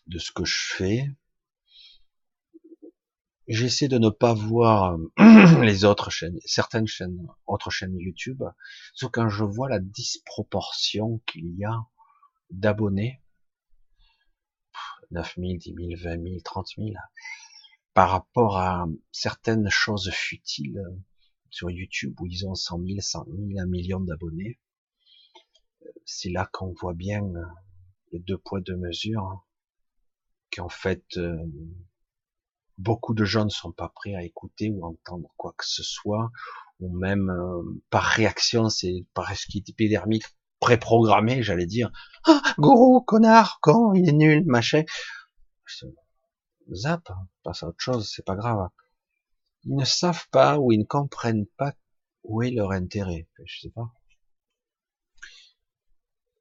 de 0.07 0.18
ce 0.18 0.33
que 0.33 0.44
je 0.44 0.59
fais, 0.59 1.07
j'essaie 3.48 3.88
de 3.88 3.98
ne 3.98 4.09
pas 4.09 4.35
voir 4.35 4.96
les 5.62 5.85
autres 5.85 6.11
chaînes, 6.11 6.38
certaines 6.44 6.87
chaînes, 6.87 7.27
autres 7.46 7.70
chaînes 7.70 7.98
YouTube, 7.98 8.42
sauf 8.94 9.11
quand 9.12 9.29
je 9.29 9.44
vois 9.44 9.68
la 9.68 9.79
disproportion 9.79 11.20
qu'il 11.27 11.57
y 11.57 11.64
a 11.64 11.87
d'abonnés, 12.50 13.20
9 15.11 15.35
000, 15.37 15.55
10 15.59 15.74
000, 15.74 16.03
20 16.03 16.22
000, 16.22 16.40
30 16.44 16.68
000, 16.77 16.88
par 17.95 18.11
rapport 18.11 18.59
à 18.59 18.87
certaines 19.13 19.71
choses 19.71 20.11
futiles 20.11 20.83
sur 21.51 21.71
YouTube 21.71 22.21
où 22.21 22.27
ils 22.27 22.47
ont 22.47 22.55
100 22.55 22.81
000, 22.85 23.01
100 23.01 23.27
000, 23.27 23.61
1 23.61 23.67
million 23.67 24.01
d'abonnés. 24.01 24.59
C'est 26.05 26.31
là 26.31 26.49
qu'on 26.53 26.73
voit 26.73 26.95
bien 26.95 27.23
les 28.13 28.19
deux 28.19 28.37
poids, 28.37 28.61
deux 28.61 28.77
mesures, 28.77 29.45
qu'en 30.53 30.69
fait, 30.69 31.05
euh, 31.17 31.37
beaucoup 32.79 33.15
de 33.15 33.25
gens 33.25 33.45
ne 33.45 33.51
sont 33.51 33.73
pas 33.73 33.89
prêts 33.89 34.15
à 34.15 34.25
écouter 34.25 34.71
ou 34.71 34.85
à 34.85 34.89
entendre 34.89 35.29
quoi 35.37 35.55
que 35.57 35.65
ce 35.67 35.83
soit, 35.83 36.31
ou 36.81 36.97
même 36.97 37.31
euh, 37.31 37.63
par 37.91 38.03
réaction, 38.03 38.69
c'est 38.69 39.07
par 39.15 39.31
épidermique 39.55 40.25
préprogrammé, 40.61 41.43
j'allais 41.43 41.67
dire, 41.67 41.91
ah, 42.25 42.43
gourou, 42.59 43.01
connard, 43.03 43.59
con, 43.61 43.95
il 43.95 44.09
est 44.09 44.13
nul, 44.13 44.45
machin. 44.47 44.85
Zap, 46.72 47.09
passe 47.42 47.62
à 47.62 47.68
autre 47.68 47.81
chose, 47.81 48.11
c'est 48.11 48.24
pas 48.24 48.37
grave. 48.37 48.68
Ils 49.64 49.77
ne 49.77 49.85
savent 49.85 50.29
pas 50.31 50.59
ou 50.59 50.72
ils 50.72 50.81
ne 50.81 50.85
comprennent 50.85 51.46
pas 51.57 51.74
où 52.22 52.42
est 52.42 52.50
leur 52.50 52.72
intérêt. 52.72 53.29
Je 53.44 53.61
sais 53.61 53.70
pas. 53.70 53.92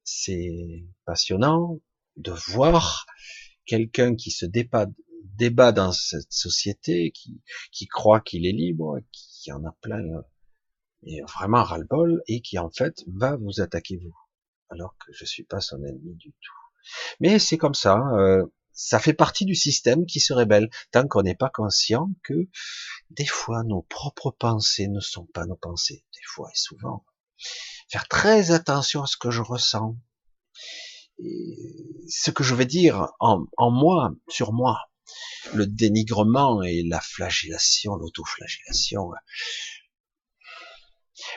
C'est 0.04 0.86
passionnant 1.06 1.80
de 2.18 2.32
voir 2.32 3.06
quelqu'un 3.66 4.16
qui 4.16 4.32
se 4.32 4.46
débat, 4.46 4.86
dans 5.72 5.92
cette 5.92 6.32
société, 6.32 7.12
qui, 7.12 7.42
qui 7.72 7.88
croit 7.88 8.22
qu'il 8.22 8.46
est 8.46 8.52
libre, 8.52 9.00
qui 9.12 9.52
en 9.52 9.66
a 9.66 9.72
plein, 9.82 10.04
et 11.04 11.22
vraiment 11.22 11.64
ras-le-bol, 11.64 12.22
et 12.28 12.42
qui 12.42 12.60
en 12.60 12.70
fait 12.70 13.04
va 13.08 13.36
vous 13.38 13.62
attaquer 13.62 13.98
vous, 13.98 14.16
alors 14.70 14.96
que 14.98 15.12
je 15.14 15.26
suis 15.26 15.44
pas 15.44 15.62
son 15.62 15.84
ennemi 15.84 16.16
du 16.16 16.32
tout. 16.32 16.54
Mais 17.20 17.40
c'est 17.40 17.58
comme 17.58 17.74
ça, 17.74 17.98
euh, 18.16 18.46
ça 18.74 19.00
fait 19.00 19.14
partie 19.14 19.46
du 19.46 19.56
système 19.56 20.06
qui 20.06 20.20
se 20.20 20.34
rébelle, 20.34 20.70
tant 20.92 21.08
qu'on 21.08 21.22
n'est 21.22 21.36
pas 21.36 21.50
conscient 21.50 22.10
que 22.24 22.48
des 23.12 23.26
fois 23.26 23.64
nos 23.64 23.84
propres 23.84 24.32
pensées 24.32 24.88
ne 24.88 25.00
sont 25.00 25.26
pas 25.28 25.46
nos 25.46 25.56
pensées, 25.56 26.04
des 26.14 26.26
fois 26.26 26.50
et 26.52 26.58
souvent. 26.58 27.06
Faire 27.90 28.08
très 28.08 28.52
attention 28.52 29.04
à 29.04 29.08
ce 29.08 29.18
que 29.18 29.32
je 29.32 29.42
ressens, 29.42 29.96
et 31.20 31.58
ce 32.10 32.32
que 32.32 32.44
je 32.44 32.56
vais 32.56 32.66
dire 32.66 33.12
en, 33.20 33.46
en 33.58 33.72
moi, 33.72 34.12
sur 34.28 34.54
moi, 34.54 34.80
le 35.54 35.68
dénigrement 35.68 36.64
et 36.64 36.84
la 36.84 37.02
flagellation, 37.02 37.96
l'autoflagellation. 37.96 39.12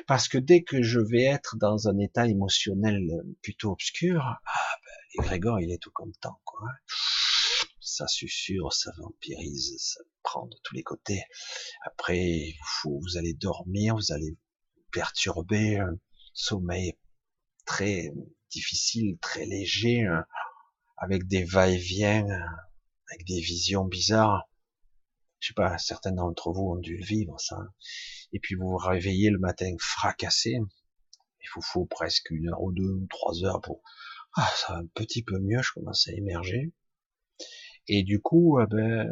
Parce 0.06 0.28
que 0.28 0.38
dès 0.38 0.62
que 0.62 0.82
je 0.82 1.00
vais 1.00 1.24
être 1.24 1.56
dans 1.56 1.88
un 1.88 1.98
état 1.98 2.26
émotionnel 2.26 3.06
plutôt 3.42 3.72
obscur, 3.72 4.22
ah 4.24 4.40
ben, 5.16 5.24
Grégor, 5.24 5.60
il 5.60 5.70
est 5.70 5.82
tout 5.82 5.92
content, 5.92 6.40
quoi. 6.44 6.68
Ça 7.96 8.06
susurre, 8.08 8.74
ça 8.74 8.92
vampirise, 8.98 9.74
ça 9.78 10.00
prend 10.22 10.44
de 10.44 10.56
tous 10.62 10.74
les 10.74 10.82
côtés. 10.82 11.22
Après, 11.86 12.52
vous, 12.84 13.00
vous 13.00 13.16
allez 13.16 13.32
dormir, 13.32 13.96
vous 13.96 14.12
allez 14.12 14.36
perturber, 14.92 15.78
un 15.78 15.96
sommeil 16.34 16.92
très 17.64 18.12
difficile, 18.50 19.16
très 19.22 19.46
léger, 19.46 20.04
hein, 20.04 20.26
avec 20.98 21.26
des 21.26 21.44
va-et-vient, 21.44 22.26
avec 23.10 23.26
des 23.26 23.40
visions 23.40 23.86
bizarres. 23.86 24.46
Je 25.38 25.48
sais 25.48 25.54
pas, 25.54 25.78
certains 25.78 26.12
d'entre 26.12 26.52
vous 26.52 26.72
ont 26.72 26.76
dû 26.76 26.98
le 26.98 27.04
vivre, 27.06 27.40
ça. 27.40 27.56
Et 28.34 28.40
puis 28.40 28.56
vous 28.56 28.68
vous 28.68 28.76
réveillez 28.76 29.30
le 29.30 29.38
matin 29.38 29.74
fracassé. 29.78 30.58
Il 31.40 31.48
vous 31.54 31.62
faut 31.62 31.86
presque 31.86 32.28
une 32.28 32.50
heure 32.50 32.60
ou 32.60 32.72
deux 32.72 32.90
ou 32.90 33.06
trois 33.08 33.42
heures 33.42 33.62
pour, 33.62 33.80
ah, 34.34 34.52
ça 34.54 34.74
va 34.74 34.80
un 34.80 34.86
petit 34.86 35.22
peu 35.22 35.38
mieux, 35.38 35.62
je 35.62 35.72
commence 35.72 36.08
à 36.08 36.12
émerger. 36.12 36.74
Et 37.88 38.02
du 38.02 38.20
coup, 38.20 38.60
eh 38.60 38.66
ben, 38.66 39.08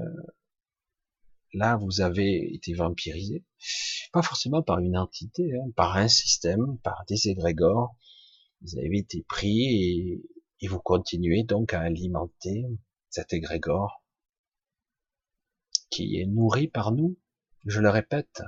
là, 1.53 1.77
vous 1.77 2.01
avez 2.01 2.55
été 2.55 2.75
vampirisé, 2.75 3.45
pas 4.13 4.23
forcément 4.23 4.63
par 4.63 4.79
une 4.79 4.97
entité, 4.97 5.55
hein, 5.57 5.71
par 5.77 5.97
un 5.97 6.09
système, 6.09 6.79
par 6.83 7.05
des 7.09 7.29
égrégores. 7.29 7.97
Vous 8.63 8.79
avez 8.79 8.99
été 8.99 9.25
pris 9.29 9.63
et, 9.63 10.23
et 10.61 10.69
vous 10.69 10.81
continuez 10.81 11.45
donc 11.45 11.75
à 11.75 11.81
alimenter 11.81 12.65
cet 13.11 13.33
égrégore 13.33 14.05
qui 15.95 16.21
est 16.21 16.27
nourri 16.27 16.67
par 16.67 16.91
nous, 16.91 17.17
je 17.67 17.81
le 17.81 17.89
répète. 17.89 18.43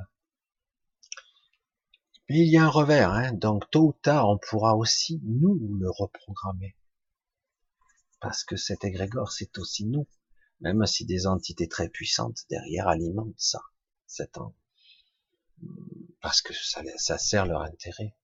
Mais 2.29 2.41
il 2.41 2.51
y 2.51 2.57
a 2.57 2.65
un 2.65 2.69
revers, 2.69 3.13
hein, 3.13 3.33
donc 3.35 3.71
tôt 3.71 3.89
ou 3.89 3.93
tard, 4.03 4.29
on 4.29 4.39
pourra 4.39 4.75
aussi 4.77 5.21
nous 5.23 5.55
le 5.79 5.89
reprogrammer. 5.89 6.75
Parce 8.21 8.45
que 8.45 8.57
cet 8.57 8.85
égrégore, 8.85 9.33
c'est 9.33 9.59
aussi 9.59 9.85
nous 9.85 10.07
même 10.61 10.87
si 10.87 11.05
des 11.05 11.27
entités 11.27 11.69
très 11.69 11.89
puissantes 11.89 12.41
derrière 12.49 12.89
alimentent 12.89 13.39
ça, 13.39 13.61
cet 14.07 14.39
parce 16.21 16.43
que 16.43 16.53
ça, 16.55 17.19
sert 17.19 17.47
leur 17.47 17.63
intérêt. 17.63 18.15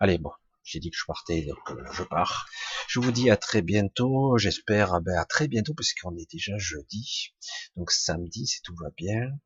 Allez, 0.00 0.18
bon, 0.18 0.32
j'ai 0.64 0.80
dit 0.80 0.90
que 0.90 0.96
je 0.96 1.04
partais, 1.06 1.42
donc 1.42 1.70
euh, 1.70 1.84
je 1.92 2.02
pars. 2.02 2.46
Je 2.88 2.98
vous 2.98 3.12
dis 3.12 3.30
à 3.30 3.36
très 3.36 3.62
bientôt, 3.62 4.36
j'espère 4.38 4.94
ah 4.94 5.00
ben, 5.00 5.16
à 5.16 5.24
très 5.24 5.46
bientôt, 5.46 5.74
parce 5.74 5.92
qu'on 5.92 6.16
est 6.16 6.30
déjà 6.30 6.56
jeudi, 6.56 7.34
donc 7.76 7.90
samedi, 7.90 8.46
si 8.46 8.62
tout 8.62 8.74
va 8.74 8.90
bien. 8.96 9.38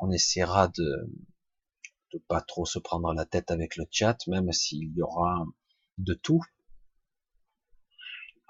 On 0.00 0.10
essaiera 0.10 0.68
de 0.68 1.10
de 2.12 2.18
pas 2.18 2.40
trop 2.40 2.66
se 2.66 2.78
prendre 2.78 3.12
la 3.12 3.24
tête 3.24 3.50
avec 3.50 3.76
le 3.76 3.84
chat, 3.90 4.18
même 4.26 4.52
s'il 4.52 4.92
y 4.94 5.02
aura 5.02 5.44
de 5.98 6.14
tout, 6.14 6.42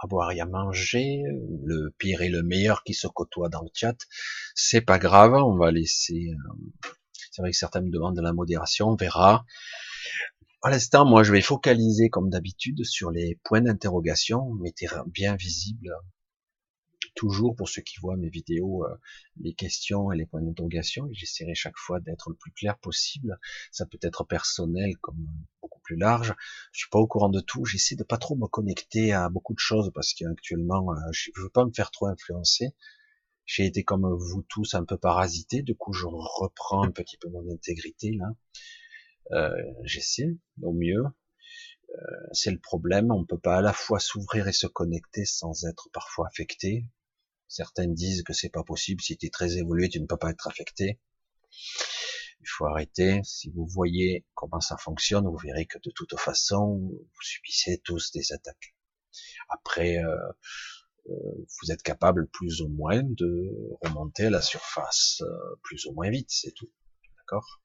à 0.02 0.06
boire 0.06 0.32
et 0.32 0.40
à 0.40 0.46
manger, 0.46 1.22
le 1.64 1.94
pire 1.98 2.22
et 2.22 2.28
le 2.28 2.42
meilleur 2.42 2.82
qui 2.84 2.94
se 2.94 3.06
côtoient 3.06 3.48
dans 3.48 3.62
le 3.62 3.68
chat, 3.74 3.96
c'est 4.54 4.80
pas 4.80 4.98
grave, 4.98 5.34
on 5.34 5.56
va 5.56 5.70
laisser, 5.70 6.30
euh, 6.30 6.90
c'est 7.30 7.42
vrai 7.42 7.50
que 7.50 7.56
certains 7.56 7.82
me 7.82 7.90
demandent 7.90 8.16
de 8.16 8.22
la 8.22 8.32
modération, 8.32 8.88
on 8.88 8.96
verra. 8.96 9.44
À 10.62 10.70
l'instant, 10.70 11.06
moi, 11.06 11.22
je 11.22 11.32
vais 11.32 11.40
focaliser 11.40 12.08
comme 12.08 12.30
d'habitude 12.30 12.84
sur 12.84 13.10
les 13.10 13.38
points 13.44 13.62
d'interrogation, 13.62 14.52
mettez 14.54 14.88
bien 15.06 15.36
visibles 15.36 15.94
toujours 17.20 17.54
pour 17.54 17.68
ceux 17.68 17.82
qui 17.82 17.98
voient 18.00 18.16
mes 18.16 18.30
vidéos, 18.30 18.86
euh, 18.86 18.96
les 19.42 19.52
questions 19.52 20.10
et 20.10 20.16
les 20.16 20.24
points 20.24 20.40
d'interrogation, 20.40 21.06
j'essaierai 21.12 21.54
chaque 21.54 21.76
fois 21.76 22.00
d'être 22.00 22.30
le 22.30 22.34
plus 22.34 22.50
clair 22.50 22.78
possible. 22.78 23.38
Ça 23.70 23.84
peut 23.84 23.98
être 24.00 24.24
personnel 24.24 24.96
comme 25.02 25.26
beaucoup 25.60 25.80
plus 25.80 25.96
large. 25.96 26.34
Je 26.72 26.78
suis 26.78 26.88
pas 26.88 26.98
au 26.98 27.06
courant 27.06 27.28
de 27.28 27.40
tout. 27.40 27.66
J'essaie 27.66 27.94
de 27.94 28.04
pas 28.04 28.16
trop 28.16 28.36
me 28.36 28.46
connecter 28.46 29.12
à 29.12 29.28
beaucoup 29.28 29.52
de 29.52 29.58
choses 29.58 29.90
parce 29.94 30.14
qu'actuellement, 30.14 30.94
euh, 30.94 31.12
je 31.12 31.30
veux 31.36 31.50
pas 31.50 31.66
me 31.66 31.72
faire 31.72 31.90
trop 31.90 32.06
influencer. 32.06 32.70
J'ai 33.44 33.66
été 33.66 33.84
comme 33.84 34.10
vous 34.10 34.42
tous 34.48 34.72
un 34.72 34.86
peu 34.86 34.96
parasité. 34.96 35.60
Du 35.60 35.74
coup, 35.74 35.92
je 35.92 36.06
reprends 36.06 36.84
un 36.84 36.90
petit 36.90 37.18
peu 37.18 37.28
mon 37.28 37.46
intégrité 37.52 38.12
là. 38.12 38.28
Euh, 39.32 39.62
j'essaie 39.84 40.38
au 40.62 40.72
mieux. 40.72 41.04
c'est 42.32 42.52
le 42.52 42.60
problème, 42.60 43.10
on 43.10 43.26
peut 43.26 43.38
pas 43.38 43.58
à 43.58 43.60
la 43.60 43.72
fois 43.74 44.00
s'ouvrir 44.00 44.48
et 44.48 44.52
se 44.52 44.68
connecter 44.68 45.26
sans 45.26 45.66
être 45.66 45.90
parfois 45.92 46.28
affecté. 46.28 46.86
Certains 47.50 47.88
disent 47.88 48.22
que 48.22 48.32
c'est 48.32 48.48
pas 48.48 48.62
possible. 48.62 49.02
Si 49.02 49.18
tu 49.18 49.26
es 49.26 49.28
très 49.28 49.56
évolué, 49.58 49.88
tu 49.88 50.00
ne 50.00 50.06
peux 50.06 50.16
pas 50.16 50.30
être 50.30 50.46
affecté. 50.46 51.00
Il 52.40 52.46
faut 52.46 52.64
arrêter. 52.64 53.20
Si 53.24 53.50
vous 53.50 53.66
voyez 53.66 54.24
comment 54.34 54.60
ça 54.60 54.76
fonctionne, 54.76 55.26
vous 55.26 55.36
verrez 55.36 55.66
que 55.66 55.78
de 55.78 55.90
toute 55.90 56.16
façon, 56.16 56.78
vous 56.78 57.22
subissez 57.22 57.78
tous 57.84 58.12
des 58.12 58.32
attaques. 58.32 58.76
Après, 59.48 59.98
euh, 59.98 60.16
euh, 61.08 61.46
vous 61.60 61.72
êtes 61.72 61.82
capable 61.82 62.28
plus 62.28 62.62
ou 62.62 62.68
moins 62.68 63.02
de 63.02 63.50
remonter 63.82 64.26
à 64.26 64.30
la 64.30 64.42
surface, 64.42 65.20
euh, 65.22 65.56
plus 65.64 65.86
ou 65.86 65.92
moins 65.92 66.08
vite, 66.08 66.30
c'est 66.30 66.52
tout. 66.52 66.70
D'accord? 67.16 67.60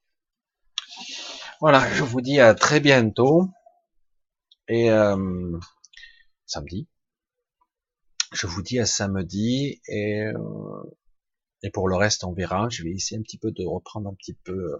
Voilà, 1.62 1.94
je 1.94 2.02
vous 2.04 2.22
dis 2.22 2.40
à 2.40 2.56
très 2.56 2.80
bientôt. 2.80 3.52
Et 4.68 4.90
samedi, 6.48 6.88
je 8.36 8.48
vous 8.48 8.62
dis 8.62 8.80
à 8.80 8.86
samedi 8.86 9.82
et, 9.88 10.24
euh, 10.24 10.84
et 11.64 11.72
pour 11.72 11.88
le 11.88 11.96
reste 11.96 12.24
on 12.26 12.34
verra. 12.34 12.68
Je 12.70 12.84
vais 12.84 12.92
essayer 12.92 13.18
un 13.18 13.24
petit 13.24 13.38
peu 13.38 13.52
de 13.52 13.66
reprendre 13.66 14.10
un 14.10 14.14
petit 14.14 14.34
peu 14.34 14.74
euh, 14.74 14.78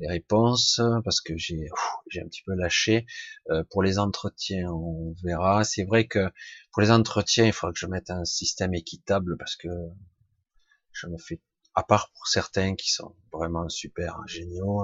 les 0.00 0.08
réponses 0.08 0.80
parce 1.04 1.20
que 1.20 1.36
j'ai 1.36 1.68
j'ai 2.10 2.20
un 2.20 2.26
petit 2.26 2.42
peu 2.44 2.54
lâché. 2.54 3.06
Euh, 3.50 3.62
pour 3.70 3.82
les 3.82 3.98
entretiens 3.98 4.68
on 4.68 5.14
verra. 5.22 5.62
C'est 5.64 5.84
vrai 5.84 6.06
que 6.08 6.30
pour 6.72 6.82
les 6.82 6.90
entretiens 6.90 7.46
il 7.46 7.52
faudra 7.52 7.72
que 7.72 7.78
je 7.78 7.86
mette 7.86 8.10
un 8.10 8.24
système 8.24 8.74
équitable 8.74 9.36
parce 9.38 9.56
que 9.56 9.68
je 10.92 11.06
me 11.06 11.18
fais 11.18 11.40
à 11.74 11.84
part 11.84 12.10
pour 12.12 12.26
certains 12.26 12.74
qui 12.74 12.90
sont 12.90 13.14
vraiment 13.32 13.68
super 13.68 14.18
géniaux 14.26 14.82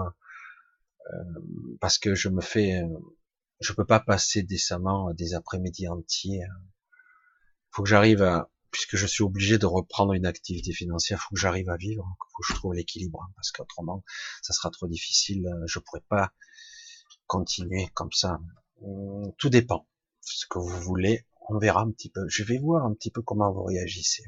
parce 1.80 1.98
que 1.98 2.14
je 2.14 2.28
me 2.28 2.40
fais 2.40 2.80
je 3.60 3.72
peux 3.72 3.84
pas 3.84 4.00
passer 4.00 4.42
décemment 4.42 5.12
des 5.14 5.34
après-midi 5.34 5.88
entiers 5.88 6.44
faut 7.76 7.82
que 7.82 7.90
j'arrive 7.90 8.22
à, 8.22 8.50
puisque 8.70 8.96
je 8.96 9.06
suis 9.06 9.22
obligé 9.22 9.58
de 9.58 9.66
reprendre 9.66 10.14
une 10.14 10.24
activité 10.24 10.72
financière, 10.72 11.20
faut 11.20 11.34
que 11.34 11.40
j'arrive 11.40 11.68
à 11.68 11.76
vivre, 11.76 12.16
faut 12.18 12.42
que 12.42 12.48
je 12.48 12.54
trouve 12.54 12.72
l'équilibre, 12.72 13.22
hein, 13.22 13.30
parce 13.36 13.52
qu'autrement, 13.52 14.02
ça 14.40 14.54
sera 14.54 14.70
trop 14.70 14.88
difficile. 14.88 15.46
Euh, 15.46 15.66
je 15.66 15.78
pourrais 15.80 16.04
pas 16.08 16.32
continuer 17.26 17.90
comme 17.92 18.12
ça. 18.12 18.40
Hum, 18.80 19.30
tout 19.36 19.50
dépend. 19.50 19.86
Ce 20.22 20.46
que 20.48 20.58
vous 20.58 20.80
voulez, 20.80 21.26
on 21.50 21.58
verra 21.58 21.82
un 21.82 21.90
petit 21.90 22.08
peu. 22.08 22.26
Je 22.28 22.44
vais 22.44 22.56
voir 22.56 22.86
un 22.86 22.94
petit 22.94 23.10
peu 23.10 23.20
comment 23.20 23.52
vous 23.52 23.64
réagissez. 23.64 24.24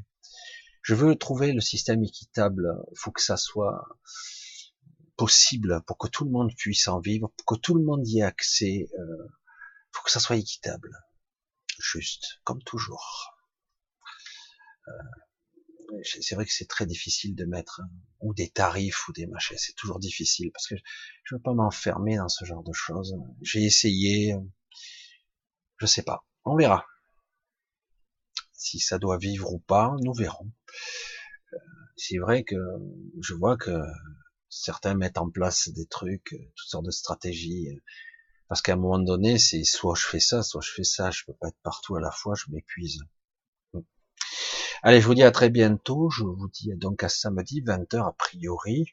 Je 0.82 0.94
veux 0.94 1.16
trouver 1.16 1.54
le 1.54 1.62
système 1.62 2.04
équitable. 2.04 2.68
Il 2.92 2.98
faut 2.98 3.12
que 3.12 3.22
ça 3.22 3.38
soit 3.38 3.82
possible 5.16 5.82
pour 5.86 5.96
que 5.96 6.08
tout 6.08 6.26
le 6.26 6.30
monde 6.30 6.52
puisse 6.54 6.86
en 6.86 7.00
vivre, 7.00 7.32
pour 7.34 7.56
que 7.56 7.60
tout 7.62 7.74
le 7.74 7.82
monde 7.82 8.06
y 8.06 8.18
ait 8.18 8.24
accès. 8.24 8.90
Euh, 8.98 9.28
faut 9.90 10.04
que 10.04 10.10
ça 10.10 10.20
soit 10.20 10.36
équitable, 10.36 10.90
juste, 11.78 12.40
comme 12.44 12.62
toujours. 12.62 13.37
Euh, 14.88 16.02
c'est 16.02 16.34
vrai 16.34 16.44
que 16.44 16.52
c'est 16.52 16.68
très 16.68 16.86
difficile 16.86 17.34
de 17.34 17.44
mettre 17.44 17.80
ou 18.20 18.34
des 18.34 18.50
tarifs 18.50 19.08
ou 19.08 19.12
des 19.12 19.26
machins, 19.26 19.56
c'est 19.58 19.74
toujours 19.74 19.98
difficile 19.98 20.50
parce 20.52 20.66
que 20.66 20.74
je 21.24 21.34
veux 21.34 21.40
pas 21.40 21.54
m'enfermer 21.54 22.16
dans 22.16 22.28
ce 22.28 22.44
genre 22.44 22.62
de 22.62 22.72
choses. 22.72 23.16
J'ai 23.42 23.64
essayé, 23.64 24.36
je 25.78 25.86
sais 25.86 26.02
pas, 26.02 26.26
on 26.44 26.56
verra. 26.56 26.84
Si 28.52 28.80
ça 28.80 28.98
doit 28.98 29.18
vivre 29.18 29.52
ou 29.52 29.60
pas, 29.60 29.96
nous 30.02 30.12
verrons. 30.12 30.50
Euh, 31.54 31.56
c'est 31.96 32.18
vrai 32.18 32.44
que 32.44 32.56
je 33.20 33.34
vois 33.34 33.56
que 33.56 33.80
certains 34.50 34.94
mettent 34.94 35.18
en 35.18 35.30
place 35.30 35.68
des 35.70 35.86
trucs, 35.86 36.30
toutes 36.54 36.68
sortes 36.68 36.86
de 36.86 36.90
stratégies, 36.90 37.68
parce 38.48 38.62
qu'à 38.62 38.72
un 38.72 38.76
moment 38.76 38.98
donné, 38.98 39.38
c'est 39.38 39.64
soit 39.64 39.94
je 39.94 40.06
fais 40.06 40.20
ça, 40.20 40.42
soit 40.42 40.62
je 40.62 40.72
fais 40.72 40.84
ça, 40.84 41.10
je 41.10 41.24
peux 41.26 41.34
pas 41.34 41.48
être 41.48 41.60
partout 41.62 41.96
à 41.96 42.00
la 42.00 42.10
fois, 42.10 42.34
je 42.34 42.50
m'épuise. 42.50 43.00
Allez, 44.82 45.00
je 45.00 45.06
vous 45.06 45.14
dis 45.14 45.24
à 45.24 45.30
très 45.32 45.50
bientôt. 45.50 46.08
Je 46.10 46.22
vous 46.22 46.48
dis 46.48 46.70
donc 46.76 47.02
à 47.02 47.08
samedi 47.08 47.62
20h 47.62 48.08
a 48.08 48.12
priori. 48.12 48.86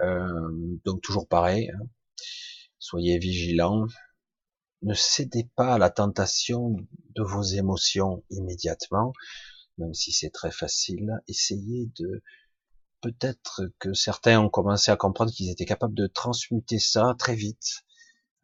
Euh, 0.00 0.78
donc 0.84 1.00
toujours 1.02 1.28
pareil. 1.28 1.70
Hein. 1.70 1.86
Soyez 2.78 3.18
vigilants. 3.18 3.86
Ne 4.82 4.94
cédez 4.94 5.48
pas 5.54 5.74
à 5.74 5.78
la 5.78 5.90
tentation 5.90 6.76
de 7.14 7.22
vos 7.22 7.42
émotions 7.42 8.24
immédiatement, 8.30 9.12
même 9.78 9.94
si 9.94 10.10
c'est 10.10 10.30
très 10.30 10.50
facile. 10.50 11.20
Essayez 11.28 11.90
de 11.98 12.22
peut-être 13.00 13.62
que 13.78 13.92
certains 13.92 14.40
ont 14.40 14.48
commencé 14.48 14.90
à 14.90 14.96
comprendre 14.96 15.30
qu'ils 15.32 15.50
étaient 15.50 15.66
capables 15.66 15.94
de 15.94 16.06
transmuter 16.06 16.78
ça 16.78 17.14
très 17.18 17.36
vite 17.36 17.84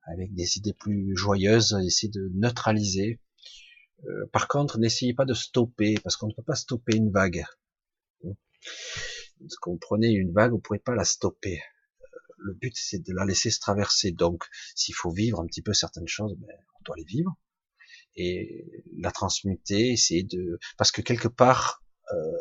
avec 0.05 0.33
des 0.35 0.59
idées 0.59 0.75
plus 0.75 1.17
joyeuses, 1.17 1.77
essayer 1.85 2.11
de 2.11 2.31
neutraliser 2.35 3.21
euh, 4.05 4.27
par 4.33 4.49
contre, 4.49 4.79
n'essayez 4.79 5.15
pas 5.15 5.25
de 5.25 5.35
stopper, 5.35 5.95
parce 6.03 6.17
qu'on 6.17 6.29
ne 6.29 6.35
peut 6.35 6.43
pas 6.43 6.55
stopper 6.55 6.97
une 6.97 7.11
vague. 7.11 7.45
Quand 9.61 9.71
vous 9.73 9.79
prenez 9.79 10.09
une 10.09 10.33
vague, 10.33 10.51
vous 10.51 10.57
ne 10.57 10.63
pouvez 10.63 10.79
pas 10.79 10.95
la 10.95 11.05
stopper. 11.05 11.61
Euh, 12.01 12.07
le 12.39 12.55
but, 12.55 12.75
c'est 12.77 12.99
de 12.99 13.13
la 13.13 13.25
laisser 13.25 13.51
se 13.51 13.61
traverser. 13.61 14.13
Donc, 14.13 14.45
s'il 14.75 14.95
faut 14.95 15.11
vivre 15.11 15.41
un 15.41 15.47
petit 15.47 15.63
peu 15.63 15.73
certaines 15.73 16.09
choses, 16.09 16.35
ben, 16.39 16.57
on 16.79 16.83
doit 16.85 16.97
les 16.97 17.05
vivre 17.05 17.37
et 18.17 18.83
la 18.99 19.13
transmuter, 19.13 19.93
essayer 19.93 20.23
de, 20.23 20.59
parce 20.79 20.91
que 20.91 21.03
quelque 21.03 21.29
part, 21.29 21.85
euh, 22.13 22.39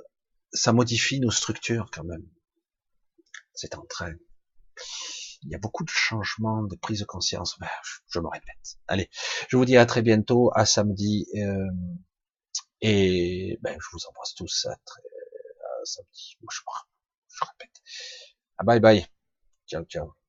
ça 0.54 0.72
modifie 0.72 1.20
nos 1.20 1.32
structures 1.32 1.90
quand 1.92 2.06
même. 2.06 2.26
C'est 3.54 3.76
en 3.76 3.86
train. 3.86 4.14
Il 5.44 5.50
y 5.52 5.56
a 5.56 5.58
beaucoup 5.58 5.84
de 5.84 5.90
changements, 5.90 6.64
de 6.64 6.76
prise 6.76 7.00
de 7.00 7.06
conscience. 7.06 7.58
Ben, 7.60 7.68
je 8.10 8.20
me 8.20 8.28
répète. 8.28 8.78
Allez, 8.88 9.10
je 9.50 9.58
vous 9.58 9.66
dis 9.66 9.78
à 9.78 9.86
très 9.86 10.02
bientôt, 10.02 10.52
à 10.56 10.66
samedi. 10.66 11.28
Euh, 11.36 11.68
et 12.82 13.58
ben, 13.62 13.78
je 13.80 13.88
vous 13.92 14.06
embrasse 14.08 14.36
tous 14.36 14.66
à, 14.66 14.76
très, 14.86 15.02
à 15.02 15.86
samedi. 15.86 16.38
Je, 16.50 16.60
je 17.30 17.46
répète. 17.46 17.82
Ah, 18.58 18.64
bye 18.64 18.80
bye. 18.80 19.06
Ciao, 19.68 19.84
ciao. 19.86 20.25